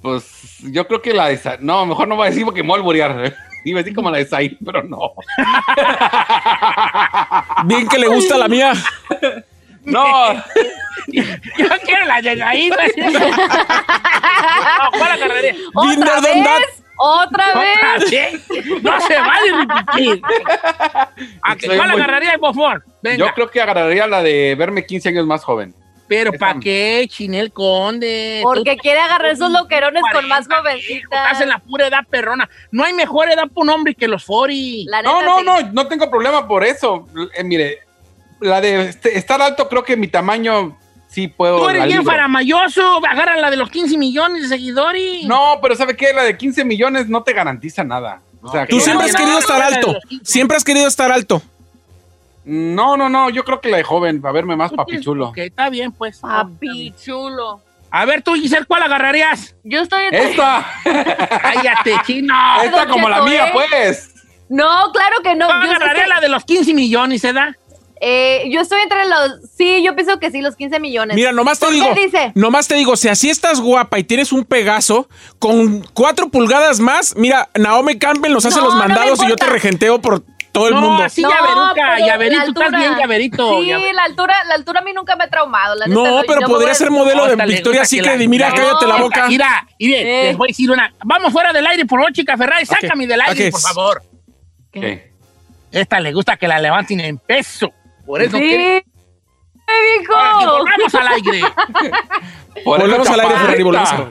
[0.03, 2.69] Pues yo creo que la de Sa- No, mejor no voy a decir porque me
[2.69, 3.35] voy a alburear.
[3.65, 5.13] Iba a decir como la de Said, pero no.
[7.65, 8.73] Bien que le gusta la mía.
[9.85, 10.35] No,
[11.09, 11.23] Yo
[11.85, 12.71] quiero la de güey.
[12.71, 12.77] No,
[14.99, 15.53] ¿Cuál agarraré?
[15.53, 16.84] Been ¿Otra vez?
[16.97, 17.61] ¿Otra ¿Otra
[18.11, 18.47] vez?
[18.83, 20.23] No se vale repetir.
[21.43, 22.85] ¿A qué- Soy ¿Cuál muy- agarraría, por favor?
[23.03, 23.27] Venga.
[23.27, 25.75] yo creo que agarraría la de verme 15 años más joven.
[26.07, 28.41] Pero ¿para qué, Chinel Conde?
[28.43, 31.11] Porque Tú- quiere agarrar esos loquerones con más 40, jovencitas.
[31.11, 32.49] Estás en la pura edad perrona.
[32.71, 34.91] No hay mejor edad para un hombre que los 40.
[34.91, 35.65] La neta, No, no, sí.
[35.65, 37.09] no, no tengo problema por eso.
[37.35, 37.79] Eh, mire,
[38.41, 40.79] la de este- estar alto, creo que mi tamaño
[41.15, 41.59] sí puedo.
[41.61, 43.01] Tú eres la bien faramayoso.
[43.07, 45.25] Agarra la de los 15 millones de seguidores.
[45.27, 46.13] No, pero ¿sabe qué?
[46.13, 48.21] La de 15 millones no te garantiza nada.
[48.43, 49.93] O sea, Tú que- siempre has querido no, estar alto.
[49.95, 50.25] los 15.
[50.31, 51.41] Siempre has querido estar alto.
[52.45, 55.29] No, no, no, yo creo que la de joven, para verme más papichulo.
[55.29, 56.19] Ok, está bien, pues.
[56.19, 57.63] Papi chulo.
[57.91, 59.55] A ver, tú, Giselle, ¿cuál agarrarías?
[59.63, 60.67] Yo estoy ¡Esta!
[61.43, 62.35] Cállate, chino.
[62.63, 63.51] ¡Esta como la mía, ¿eh?
[63.53, 64.11] pues!
[64.49, 65.49] No, claro que no.
[65.49, 67.57] Yo agarraría la de los 15 millones, ¿se da?
[68.01, 69.51] Eh, yo estoy entre los.
[69.57, 71.15] Sí, yo pienso que sí, los 15 millones.
[71.15, 72.33] Mira, nomás te ¿Por digo, qué dice?
[72.35, 77.15] nomás te digo, si así estás guapa y tienes un Pegaso, con cuatro pulgadas más,
[77.17, 80.69] mira, Naomi Campbell nos hace No, los no mandados y yo te regenteo por todo
[80.69, 81.03] el no, mundo.
[81.03, 83.61] así No, tú estás bien llaverito.
[83.61, 85.75] Sí, la altura, la altura a mí nunca me ha traumado.
[85.75, 89.27] La No, pero podría ser modelo de Victoria Secret y mira, No, cállate la boca.
[89.29, 90.25] Mira, mire, Eh.
[90.29, 90.93] les voy a decir una.
[91.05, 92.67] Vamos fuera del aire, por favor, chica Ferrari.
[92.67, 94.03] Sácame del aire, por favor.
[94.71, 95.13] ¿Qué?
[95.73, 97.73] Esta le gusta que la levanten en peso.
[98.07, 98.85] Por eso Sí, quiere-
[99.67, 100.15] me dijo.
[100.15, 101.41] volvamos al aire.
[102.65, 103.35] Volvemos al aire.
[103.37, 104.07] Ferrari, volvemos aire.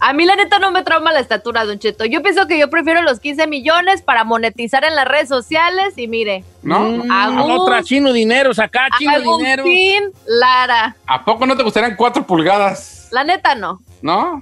[0.00, 2.04] A mí la neta no me trauma la estatura, Don Cheto.
[2.04, 6.06] Yo pienso que yo prefiero los 15 millones para monetizar en las redes sociales y
[6.06, 6.78] mire, ¿No?
[6.78, 9.62] Mm, otra chino dinero, acá chino dinero.
[9.64, 10.94] Agustín Lara.
[11.04, 13.08] ¿A poco no te gustarían cuatro pulgadas?
[13.10, 13.80] La neta no.
[14.00, 14.40] ¿No?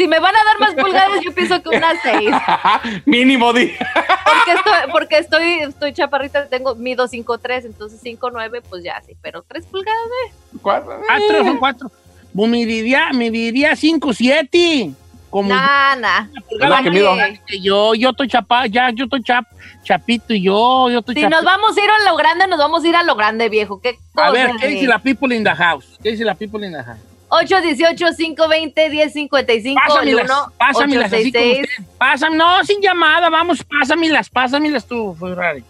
[0.00, 2.30] Si me van a dar más pulgadas, yo pienso que unas 6.
[3.04, 3.70] Mínimo, di.
[4.24, 9.42] Porque estoy, porque estoy, estoy chaparrita, tengo mido 5'3, entonces 5'9, pues ya sí, pero
[9.46, 10.32] 3 pulgadas, eh.
[10.62, 11.02] Cuatro.
[11.06, 11.92] Cuatro, son cuatro.
[12.34, 14.90] Pues me diría, me diría cinco, siete.
[15.28, 15.96] Como Nah,
[16.82, 17.14] que mido.
[17.60, 19.44] yo, yo estoy chapa, ya, yo estoy chap,
[19.84, 21.36] chapito y yo, yo estoy Si chapito.
[21.36, 23.82] nos vamos a ir a lo grande, nos vamos a ir a lo grande, viejo.
[23.82, 25.98] ¿Qué cosa A ver, ¿qué dice la people in the house?
[26.02, 27.09] ¿Qué dice la people in the house?
[27.30, 31.84] 818-520-1055, el Pásamelas, 1 pásamelas así como 866 usted.
[31.98, 35.64] Pásame, no, sin llamada, vamos, pásamelas, pásamelas tú, Ferrari.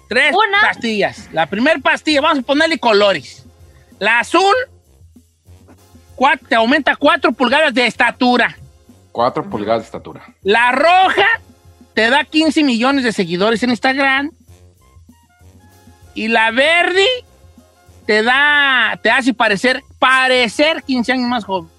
[0.09, 0.59] Tres Una.
[0.61, 1.29] pastillas.
[1.31, 3.45] La primera pastilla, vamos a ponerle colores.
[3.99, 4.53] La azul
[6.17, 8.57] cua- te aumenta cuatro pulgadas de estatura.
[9.11, 10.21] Cuatro pulgadas de estatura.
[10.43, 11.27] La roja
[11.93, 14.31] te da 15 millones de seguidores en Instagram.
[16.13, 17.05] Y la verde
[18.05, 21.69] te da, te hace parecer, parecer 15 años más joven.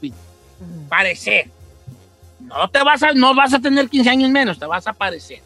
[0.88, 1.50] Parecer.
[2.40, 5.40] No te vas a, no vas a tener 15 años menos, te vas a parecer.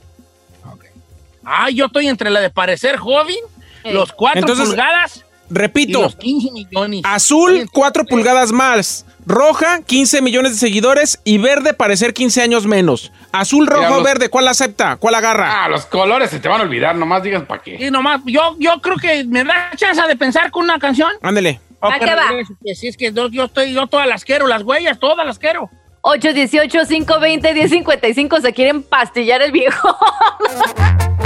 [1.45, 3.37] Ah, yo estoy entre la de parecer joven,
[3.85, 3.93] Eh.
[3.93, 7.03] los 4 Entonces, pulgadas y Repito, los 15 millones.
[7.05, 9.07] azul, 4 pulgadas más.
[9.25, 11.21] Roja, 15 millones de seguidores.
[11.25, 13.13] Y verde, parecer 15 años menos.
[13.41, 14.29] Azul, rojo, verde.
[14.29, 14.97] ¿Cuál acepta?
[14.97, 15.65] ¿Cuál agarra?
[15.65, 17.77] Ah, los colores se te van a olvidar, nomás digas para qué.
[17.79, 21.13] Y nomás, yo, yo creo que me da chance de pensar con una canción.
[21.23, 21.61] Ándele.
[21.81, 22.25] ¿O ¿A qué va?
[22.75, 25.71] si es que yo, yo estoy, yo todas las quiero, las huellas, todas las quiero.
[26.03, 28.41] 818-520-1055.
[28.41, 29.97] Se quieren pastillar el viejo.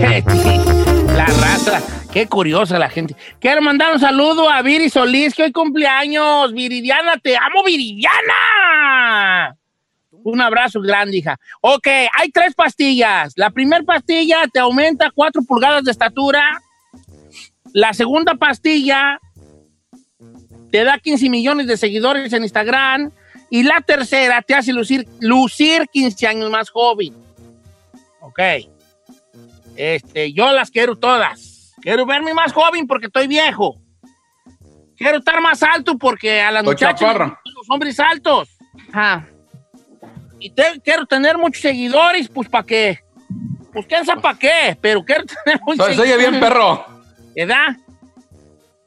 [1.14, 1.82] La raza.
[2.10, 3.14] Qué curiosa la gente.
[3.38, 6.54] Quiero mandar un saludo a Viri Solís, que hoy cumpleaños.
[6.54, 9.58] Viridiana, te amo, Viridiana.
[10.24, 11.38] Un abrazo grande, hija.
[11.60, 13.34] Ok, hay tres pastillas.
[13.36, 16.62] La primera pastilla te aumenta cuatro pulgadas de estatura.
[17.74, 19.20] La segunda pastilla
[20.72, 23.10] te da 15 millones de seguidores en Instagram.
[23.50, 27.14] Y la tercera te hace lucir, lucir 15 años más joven.
[28.20, 28.40] Ok.
[29.80, 31.72] Este, yo las quiero todas.
[31.80, 33.80] Quiero verme más joven porque estoy viejo.
[34.94, 38.50] Quiero estar más alto porque a las Estoy muchachas los hombres altos.
[38.92, 39.26] Ajá.
[40.38, 42.98] Y te- quiero tener muchos seguidores, pues ¿para qué?
[43.72, 46.84] Pues quién sabe para qué, pero quiero tener muchos Se oye bien, perro.
[47.34, 47.76] ¿Verdad?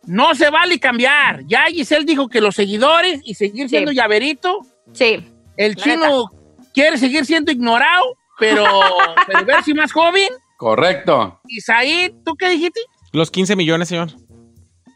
[0.05, 1.41] No se vale cambiar.
[1.47, 4.59] Ya Giselle dijo que los seguidores y seguir siendo llaverito.
[4.91, 5.27] Sí.
[5.57, 6.25] El chino
[6.71, 8.03] quiere seguir siendo ignorado,
[8.37, 8.63] pero,
[9.27, 10.27] pero verse más joven.
[10.63, 11.41] Correcto.
[11.49, 12.79] Isaí, ¿tú qué dijiste?
[13.11, 14.11] Los 15 millones, señor.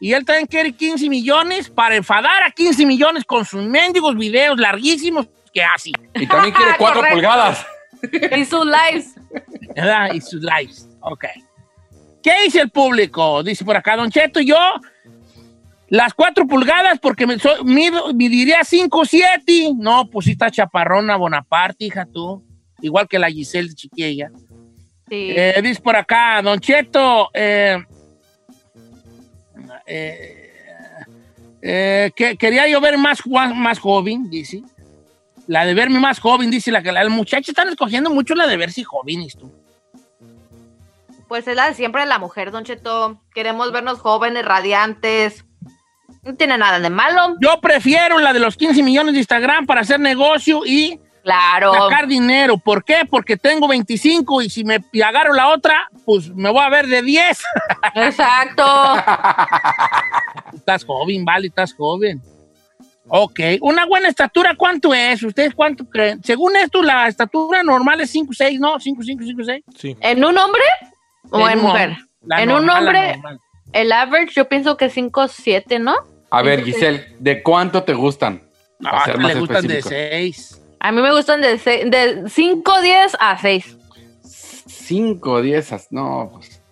[0.00, 4.58] Y él también quiere 15 millones para enfadar a 15 millones con sus mendigos videos
[4.58, 5.90] larguísimos que hace.
[6.14, 7.16] Y también quiere cuatro Correcto.
[7.16, 7.66] pulgadas.
[8.34, 9.14] Y sus lives.
[9.76, 10.14] ¿Verdad?
[10.14, 10.74] Y sus likes.
[11.00, 11.24] Ok.
[12.22, 13.42] ¿Qué dice el público?
[13.42, 14.56] Dice por acá, Don Cheto, yo
[15.88, 19.72] las cuatro pulgadas porque me soy, mido- midiría 5 7.
[19.76, 22.42] No, pues sí está chaparrona Bonaparte, hija tú.
[22.80, 24.30] Igual que la Giselle chiquilla.
[25.08, 25.32] Sí.
[25.36, 27.78] Eh, dice por acá, Don Cheto, eh,
[31.62, 34.62] eh, que quería yo ver más, más joven, dice.
[35.46, 38.58] La de verme más joven, dice la que la, muchacha están escogiendo mucho la de
[38.58, 39.50] verse jóvenes, tú.
[41.26, 43.20] Pues es la de siempre de la mujer, Don Cheto.
[43.34, 45.44] Queremos vernos jóvenes, radiantes.
[46.22, 47.36] No tiene nada de malo.
[47.40, 51.74] Yo prefiero la de los 15 millones de Instagram para hacer negocio y Claro.
[51.74, 52.56] sacar dinero.
[52.56, 53.02] ¿Por qué?
[53.08, 56.86] Porque tengo 25 y si me y agarro la otra, pues me voy a ver
[56.86, 57.42] de 10.
[57.96, 58.64] Exacto.
[60.54, 62.22] estás joven, vale, estás joven.
[63.08, 65.22] Ok, una buena estatura, ¿cuánto es?
[65.22, 66.22] ¿Ustedes cuánto creen?
[66.24, 68.80] Según esto, la estatura normal es 5, 6, ¿no?
[68.80, 69.64] 5, 5, 5, 6.
[69.76, 69.96] Sí.
[70.00, 70.62] ¿En un hombre
[71.30, 71.96] o en, En un mujer?
[72.22, 73.38] La en un normal, la hombre, normal.
[73.72, 75.94] el average yo pienso que 5, 7, ¿no?
[76.30, 78.42] A ver, Giselle, ¿de cuánto te gustan?
[78.78, 80.10] No, Para ser más le gustan de específico.
[80.10, 80.57] 6.
[80.80, 83.76] A mí me gustan de, se- de 5, 10 a 6.
[84.24, 86.62] Cinco, diez, no, pues.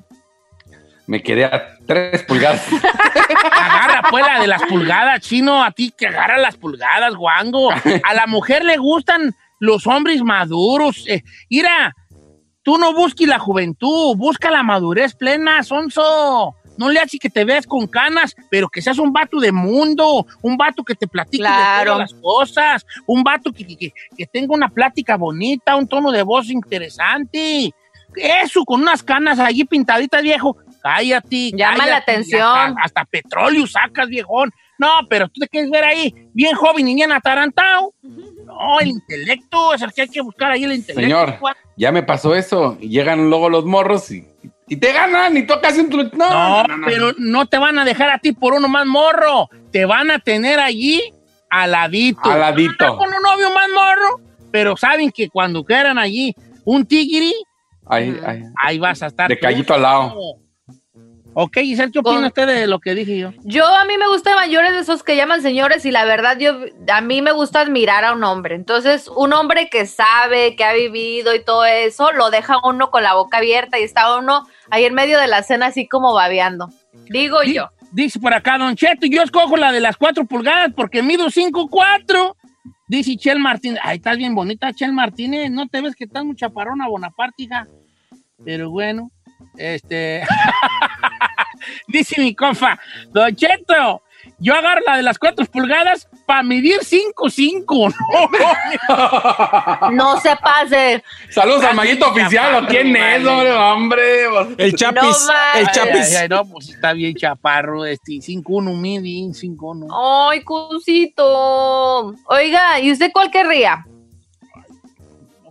[1.06, 2.66] Me quedé a tres pulgadas.
[3.52, 7.70] Agarra pues la de las pulgadas, chino, a ti que agarra las pulgadas, guango.
[7.70, 11.04] A la mujer le gustan los hombres maduros.
[11.06, 11.94] Eh, mira,
[12.62, 16.54] tú no busques la juventud, busca la madurez plena, sonso.
[16.78, 20.26] No le haces que te veas con canas, pero que seas un vato de mundo,
[20.42, 21.78] un vato que te platique Claro.
[21.78, 26.10] de todas las cosas, un vato que, que- que- tenga una plática bonita, un tono
[26.12, 27.72] de voz interesante.
[28.14, 30.56] Eso, con unas canas allí pintaditas, viejo.
[30.82, 31.50] Cállate.
[31.52, 32.40] Llama la atención.
[32.42, 34.50] Hasta, hasta petróleo sacas, viejón.
[34.78, 37.94] No, pero tú te quieres ver ahí, bien joven y bien atarantado.
[38.02, 41.00] No, el intelecto, es el que hay que buscar ahí el intelecto.
[41.02, 41.38] Señor,
[41.76, 42.78] ya me pasó eso.
[42.78, 44.26] Llegan luego los morros y,
[44.68, 45.90] y te ganan y tocas un...
[45.90, 46.86] tru- No, No, no, no, no.
[46.86, 49.48] pero no te van a dejar a ti por uno más morro.
[49.70, 51.12] Te van a tener allí
[51.50, 52.20] aladito.
[52.30, 52.96] Aladito.
[52.96, 57.32] Con un novio más morro, pero saben que cuando quieran allí un tigri,
[57.88, 58.42] Ay, ay.
[58.60, 59.28] ahí vas a estar.
[59.28, 60.14] De callito al lado.
[61.38, 63.32] Ok, Giselle, ¿qué opina Con- usted de lo que dije yo?
[63.44, 66.54] Yo a mí me gustan mayores de esos que llaman señores y la verdad yo
[66.90, 68.54] a mí me gusta admirar a un hombre.
[68.54, 73.02] Entonces, un hombre que sabe, que ha vivido y todo eso, lo deja uno con
[73.02, 76.70] la boca abierta y está uno ahí en medio de la cena así como babeando.
[77.10, 77.68] Digo Di- yo.
[77.92, 82.34] Dice por acá, Don Cheto, yo escojo la de las cuatro pulgadas porque mido 5'4".
[82.88, 83.78] Dice Chel Martínez.
[83.82, 85.50] Ay, estás bien bonita, Chel Martínez.
[85.50, 87.66] No te ves que estás muy chaparrona, Bonaparte, hija.
[88.42, 89.10] Pero bueno,
[89.58, 90.22] este...
[91.86, 94.02] Dice mi compa, Don Cheto,
[94.38, 97.94] yo agarro la de las cuatro pulgadas para medir 5'5".
[99.90, 101.02] No, No se pase.
[101.30, 103.52] Saludos al maguito oficial, ¿o quién es, hombre?
[103.52, 104.24] hombre?
[104.58, 105.02] El chapis.
[105.02, 106.10] No el chapis.
[106.10, 109.88] Ay, ay, no, pues está bien chaparro, este, 5'1", midi, 5'1".
[110.30, 112.14] Ay, cusito.
[112.26, 113.86] Oiga, ¿y usted cuál querría?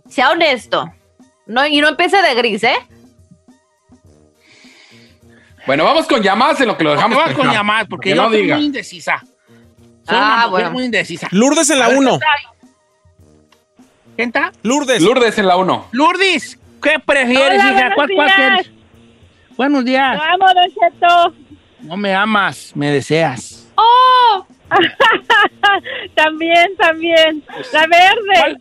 [0.08, 0.92] Sea honesto.
[1.46, 2.76] No, y no empiece de gris, ¿eh?
[5.66, 7.16] Bueno, vamos con llamadas en lo que lo dejamos.
[7.18, 8.56] Vamos con llamadas, porque Que yo no soy diga.
[8.56, 9.18] muy indecisa.
[9.20, 10.70] Soy Ah, una mujer bueno.
[10.70, 11.28] muy indecisa.
[11.32, 12.08] Lourdes en la A ver, 1.
[12.10, 13.84] ¿quién está ahí?
[14.16, 14.52] ¿Quién está?
[14.62, 15.02] Lourdes.
[15.02, 15.88] Lourdes en la 1.
[15.92, 17.72] Lourdes, ¿qué prefieres, Hola, hija?
[17.72, 18.70] buenos ¿Cuál, cuál quieres?
[19.56, 20.16] Buenos días.
[20.16, 21.34] Lo amo, Don Cheto.
[21.80, 23.68] No me amas, me deseas.
[23.74, 24.46] ¡Oh!
[26.14, 27.42] también, también.
[27.72, 28.34] La verde.
[28.38, 28.60] ¿Cuál?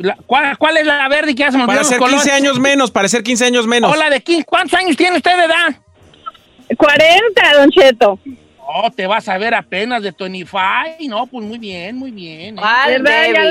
[0.00, 2.32] La- ¿cuál, cuál es la verde que me Para ser los 15 colores?
[2.32, 3.92] años menos, para ser 15 años menos.
[3.92, 4.44] Hola, de 15.
[4.44, 5.76] ¿Cuántos años tiene usted de edad?
[6.76, 8.18] 40, Don Cheto.
[8.72, 10.58] Oh, te vas a ver apenas de 25.
[11.08, 12.58] No, pues muy bien, muy bien.
[12.58, 12.62] ¿eh?
[12.88, 13.26] ¿Verdad?
[13.34, 13.44] Ya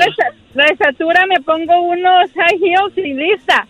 [0.54, 3.66] la estatura me pongo unos high heels y lista.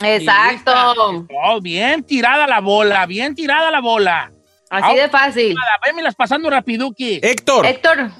[0.00, 1.26] Exacto.
[1.44, 4.32] Oh, bien tirada la bola, bien tirada la bola.
[4.70, 5.54] Así de fácil.
[5.86, 7.20] Vémelas pasando rapiduki.
[7.22, 7.66] Héctor.
[7.66, 8.10] Héctor.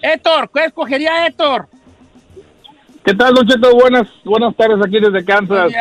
[0.00, 1.68] Héctor, ¿qué escogería Héctor?
[3.04, 3.74] ¿Qué tal, Don Cheto?
[3.74, 5.72] Buenas, buenas tardes aquí desde Kansas.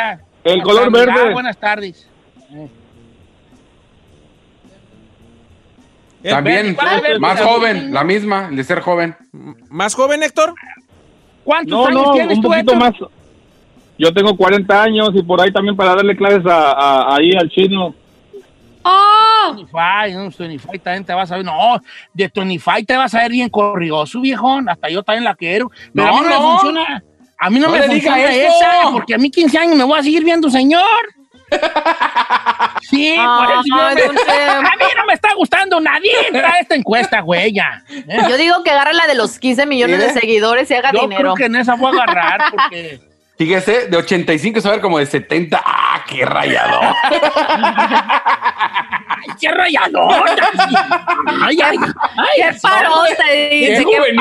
[0.43, 1.13] El color verde.
[1.17, 2.09] Ah, buenas tardes.
[6.21, 7.19] También, ¿Cuál verde?
[7.19, 9.15] más joven, la misma, el de ser joven.
[9.69, 10.53] ¿Más joven, Héctor?
[11.43, 12.77] ¿Cuántos No, años no, tienes un tú, poquito Héctor?
[12.77, 12.93] más.
[13.97, 17.49] Yo tengo 40 años y por ahí también para darle clases a, a- ahí al
[17.49, 17.93] chino.
[18.85, 19.53] ¡Oh!
[19.55, 19.77] 25,
[20.13, 21.45] no, 25 también te vas a ver.
[21.45, 21.53] No,
[22.13, 24.67] de 25 te vas a ver bien corrioso, viejón.
[24.69, 25.69] Hasta yo también la quiero.
[25.93, 26.51] Pero No, a mí no, me no.
[26.51, 27.03] funciona.
[27.39, 28.55] A mí no, No me le diga eso.
[28.59, 30.83] esa, porque a mí 15 años me voy a seguir viendo, señor.
[32.89, 33.63] Sí, por eso
[34.25, 36.11] me- a mí no me está gustando nadie
[36.59, 37.83] esta encuesta, güey, ya.
[38.29, 41.21] Yo digo que agarre la de los 15 millones de seguidores y haga Yo dinero.
[41.21, 42.99] creo que en esa voy a agarrar porque...
[43.37, 45.61] Fíjese, de 85 se va a ver como de 70.
[45.63, 46.79] ¡Ah, qué rayado!
[49.09, 50.25] ¡Ay, qué rayador!
[51.41, 51.77] ¡Ay, ay, ay!
[52.37, 53.15] ¡Qué parote!
[53.27, 54.17] ¡Qué juvenil!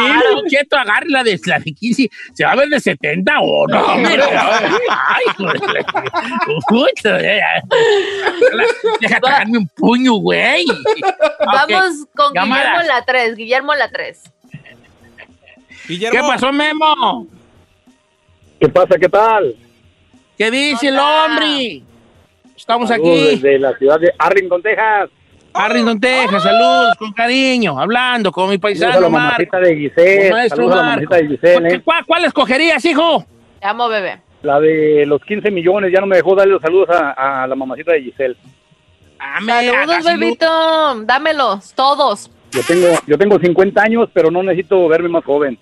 [0.70, 1.02] paro.
[1.08, 2.08] La de, la de 15.
[2.32, 3.86] ¿Se va a ver de 70 o no?
[3.88, 5.84] ¡Ay, joder!
[6.68, 7.42] Puta, eh.
[9.00, 10.64] Deja tragarme un puño, güey.
[11.44, 12.32] Vamos con.
[12.32, 13.36] Guillermo la 3.
[13.36, 14.22] Guillermo la 3.
[15.86, 16.18] Guillermo.
[16.18, 17.26] ¿Qué pasó, Memo?
[18.62, 18.96] ¿Qué pasa?
[18.96, 19.56] ¿Qué tal?
[20.38, 21.82] ¿Qué dice el hombre?
[22.56, 23.30] Estamos Saludos aquí.
[23.40, 25.10] Desde la ciudad de Arlington, Texas.
[25.52, 29.24] Arlington, Texas, saludos, con cariño, hablando con mi Saludos a paisano la Marco.
[29.32, 30.20] mamacita de Giselle.
[30.28, 31.02] Con maestro Saludos a la Marco.
[31.10, 31.68] mamacita de Giselle.
[31.68, 31.80] ¿Qué- ¿eh?
[31.84, 33.24] ¿Cuál, cuál escogerías, hijo?
[33.60, 34.20] Te amo, bebé.
[34.42, 35.92] La de los 15 millones.
[35.92, 38.36] Ya no me dejó darle los saludos a, a la mamacita de Giselle.
[39.44, 40.46] Saludos, bebito.
[41.04, 42.30] Dámelos, todos.
[42.52, 45.58] Yo tengo, yo tengo 50 años, pero no necesito verme más joven.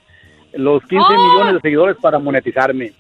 [0.53, 1.33] Los 15 Oh.
[1.35, 2.93] millones de seguidores para monetizarme.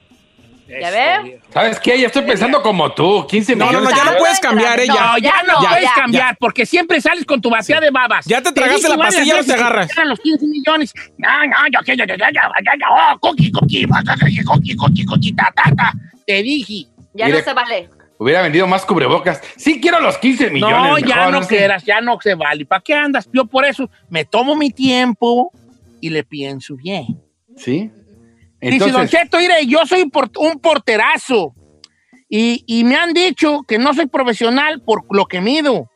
[0.68, 1.40] ¿Ya ve?
[1.53, 1.98] ¿Sabes qué?
[2.01, 3.26] Ya estoy pensando como tú.
[3.28, 3.90] 15 No, no, millones.
[3.90, 4.94] no, ya no puedes cambiar, No, ella.
[4.94, 8.24] ya, ya no no, puedes ya, cambiar, porque siempre sales con tu batea de babas.
[8.26, 9.90] Ya te tragaste la pastilla, no te agarras.
[9.90, 10.94] eran los 15 millones.
[11.18, 12.40] No, no, yo que yo, yo, yo,
[12.88, 15.92] oh, coqui, coqui, coqui, coqui, coqui, ta, ta, ta.
[16.24, 16.86] Te dije.
[17.14, 17.38] Ya Mire.
[17.38, 17.88] no se vale.
[18.18, 19.40] Hubiera vendido más cubrebocas.
[19.57, 20.76] Sí quiero los 15 millones.
[20.76, 21.48] No, ya mejor, no sé.
[21.57, 22.64] quieras, ya no se vale.
[22.64, 23.28] ¿Para qué andas?
[23.32, 25.51] Yo por eso me tomo mi tiempo
[26.01, 27.07] y le pienso bien.
[27.61, 27.90] Sí.
[28.61, 31.54] Dice Don Entonces, Cheto, mire, yo soy un porterazo.
[32.28, 35.90] Y, y me han dicho que no soy profesional por lo que mido.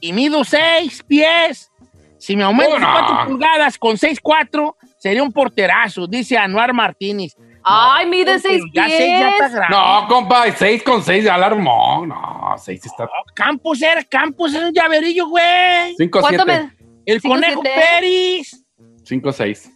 [0.00, 1.70] Y mido seis pies.
[2.18, 2.90] Si me aumento no.
[2.90, 7.36] cuatro pulgadas con seis cuatro, sería un porterazo, dice Anuar Martínez.
[7.62, 9.54] Ay, mide seis Ya seis ya está pies.
[9.54, 9.76] grande.
[9.76, 12.04] no, compa, 6 con 6 ya alarmó.
[12.06, 13.08] No, 6 está.
[13.34, 15.94] Campos era, Campos es un llaverillo, güey.
[15.96, 16.62] 5 ¿Cuánto 7.
[16.62, 16.86] me.?
[17.06, 17.80] El Cinco, conejo siete.
[18.00, 18.64] Pérez.
[19.04, 19.70] 5 6.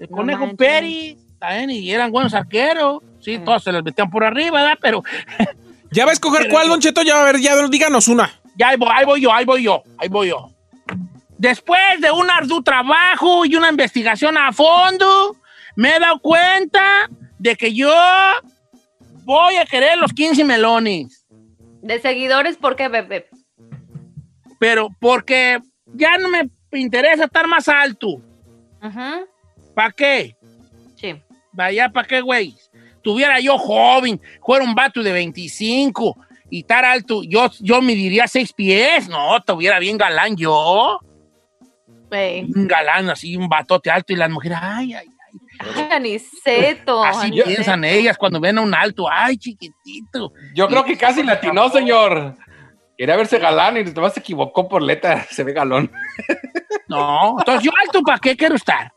[0.00, 0.58] El No conejo manches.
[0.58, 1.16] Pérez.
[1.38, 3.02] También, y eran buenos arqueros.
[3.20, 4.78] Sí, todos se los metían por arriba, ¿verdad?
[4.80, 5.02] Pero
[5.90, 7.02] ¿Ya va a escoger cuál, Don Cheto?
[7.02, 8.30] Ya, a ver, ya díganos una.
[8.56, 10.50] Ya ahí voy, ahí voy yo, ahí voy yo, ahí voy yo.
[11.38, 15.36] Después de un arduo trabajo y una investigación a fondo,
[15.76, 17.94] me he dado cuenta de que yo
[19.24, 21.24] voy a querer los 15 melones.
[21.80, 23.28] De seguidores, ¿por qué, bebé?
[24.58, 25.60] Pero porque
[25.94, 28.20] ya no me interesa estar más alto.
[28.80, 29.20] Ajá.
[29.78, 30.36] ¿Para qué?
[30.96, 31.14] Sí.
[31.52, 32.52] Vaya, ¿para qué, güey?
[33.00, 36.16] Tuviera yo joven, fuera un vato de 25
[36.50, 39.08] y estar alto, yo, yo me diría seis pies.
[39.08, 40.98] No, tuviera bien galán yo.
[42.10, 42.42] Ey.
[42.56, 45.06] un galán así, un batote alto y las mujeres, ay, ay,
[45.60, 47.04] Ay, Aniceto.
[47.04, 47.46] así Aniceto.
[47.48, 50.32] piensan ellas cuando ven a un alto, ay, chiquitito.
[50.56, 52.34] Yo creo que casi latinó, señor.
[52.96, 55.24] Quería verse galán y te se equivocó por letra.
[55.30, 55.92] Se ve galón.
[56.88, 58.92] No, entonces yo alto, ¿para qué quiero estar?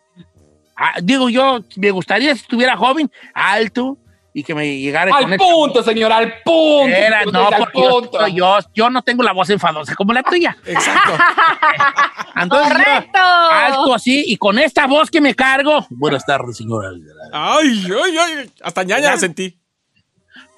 [0.83, 3.99] Ah, digo yo, me gustaría si estuviera joven, alto,
[4.33, 6.87] y que me llegara Al con esta- punto, señor, al punto.
[6.87, 8.27] Era, no, al porque yo, punto.
[8.29, 10.57] yo, yo no tengo la voz enfadosa como la tuya.
[10.65, 11.11] Exacto.
[12.35, 13.19] Entonces, yo, ¡Correcto!
[13.19, 15.85] alto así, y con esta voz que me cargo.
[15.91, 16.89] Buenas tardes, señora.
[17.31, 18.51] Ay, ay, ay.
[18.63, 19.57] Hasta ñaña la sentí.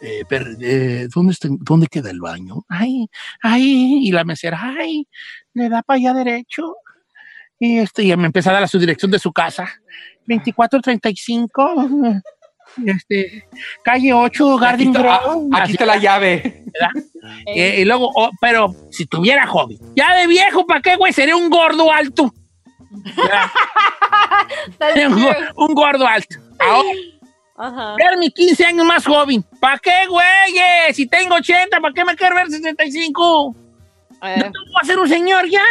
[0.01, 2.63] Eh, per- eh, ¿dónde, está- ¿Dónde queda el baño?
[2.69, 3.07] Ay,
[3.41, 5.07] ay, y la mesera, ay,
[5.53, 6.75] le da para allá derecho.
[7.59, 9.69] Y este, ya me empieza a dar su dirección de su casa.
[10.27, 12.21] 2435,
[12.85, 13.47] este,
[13.83, 15.49] calle 8, Aquí Garden está, Grove.
[15.53, 16.63] ah, aquí está la llave.
[16.65, 16.91] ¿verdad?
[17.45, 21.13] Eh, y luego, oh, pero si tuviera hobby, ya de viejo, ¿para qué, güey?
[21.13, 22.33] Sería un gordo alto.
[25.07, 26.35] un, un gordo alto.
[26.59, 26.89] Ahora,
[27.55, 27.95] Ajá.
[27.95, 29.43] Ver mis 15 años más joven.
[29.59, 30.93] ¿Para qué, güey?
[30.93, 33.55] Si tengo 80, ¿para qué me quiero ver 65?
[34.23, 34.35] Eh.
[34.37, 35.63] ¿No tengo a ser un señor ya?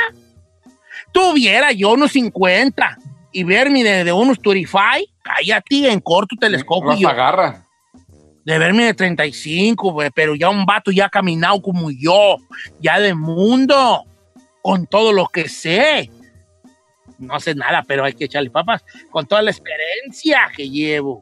[1.13, 2.99] Tuviera yo unos 50
[3.33, 6.91] y verme de, de unos 35, cállate, en corto telescopio.
[6.91, 7.67] Más yo- agarra.
[8.45, 12.37] de verme de 35, güey, pero ya un vato ya caminado como yo,
[12.81, 14.05] ya de mundo,
[14.63, 16.11] con todo lo que sé.
[17.19, 21.21] No sé nada, pero hay que echarle papas, con toda la experiencia que llevo.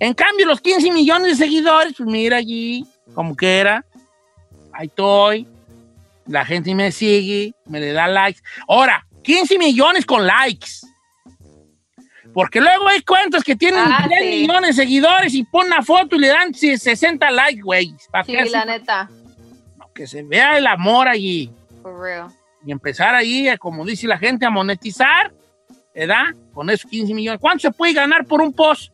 [0.00, 2.84] En cambio, los 15 millones de seguidores, pues mira allí,
[3.14, 3.84] como que era.
[4.72, 5.46] Ahí estoy.
[6.26, 8.40] La gente me sigue, me le da likes.
[8.68, 10.68] Ahora, 15 millones con likes.
[12.38, 14.28] Porque luego hay cuentas que tienen Ah, 10 sí.
[14.42, 17.92] millones de seguidores y ponen una foto y le dan 60 likes, güey.
[18.12, 19.10] Para Sí, que, así- la neta.
[19.92, 21.50] que se vea el amor allí.
[21.82, 22.28] For real.
[22.64, 25.32] Y empezar ahí, eh, como dice la gente, a monetizar,
[25.92, 26.26] ¿verdad?
[26.54, 27.40] Con esos 15 millones.
[27.40, 28.92] ¿Cuánto se puede ganar por un post?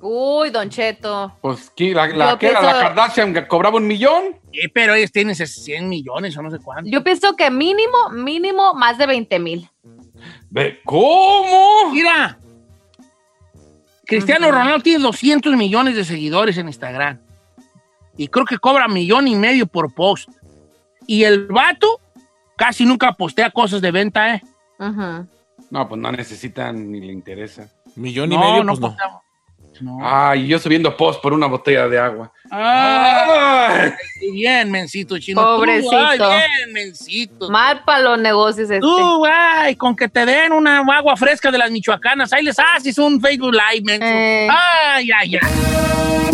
[0.00, 1.36] Uy, Don Cheto.
[1.40, 1.92] Pues, ¿qué?
[1.92, 2.62] ¿La, la, qué era?
[2.62, 4.36] ¿La Kardashian que cobraba un millón?
[4.52, 6.88] Sí, pero ellos tienen 100 millones o no sé cuánto.
[6.88, 9.68] Yo pienso que mínimo, mínimo más de 20 mil.
[10.50, 11.90] Ve, ¿Cómo?
[11.92, 12.38] Mira,
[14.06, 17.18] Cristiano Ronaldo tiene 200 millones de seguidores en Instagram.
[18.16, 20.28] Y creo que cobra millón y medio por post.
[21.06, 22.00] Y el vato
[22.56, 24.42] casi nunca postea cosas de venta, ¿eh?
[25.70, 27.68] No, pues no necesitan ni le interesa.
[27.96, 29.23] Millón y No, medio, no pues no.
[30.02, 32.32] Ay, yo subiendo post por una botella de agua.
[32.50, 33.92] Ay,
[34.32, 35.40] bien, mencito chino.
[35.40, 35.96] Tú, Pobrecito.
[35.96, 37.50] ay, bien, mencito.
[37.50, 38.80] Mal para los negocios este.
[38.80, 42.98] Tú, ay, con que te den una agua fresca de las michoacanas, ahí les haces
[42.98, 44.06] un Facebook Live, menso.
[44.06, 44.48] Eh.
[44.50, 46.33] Ay, ay, ay.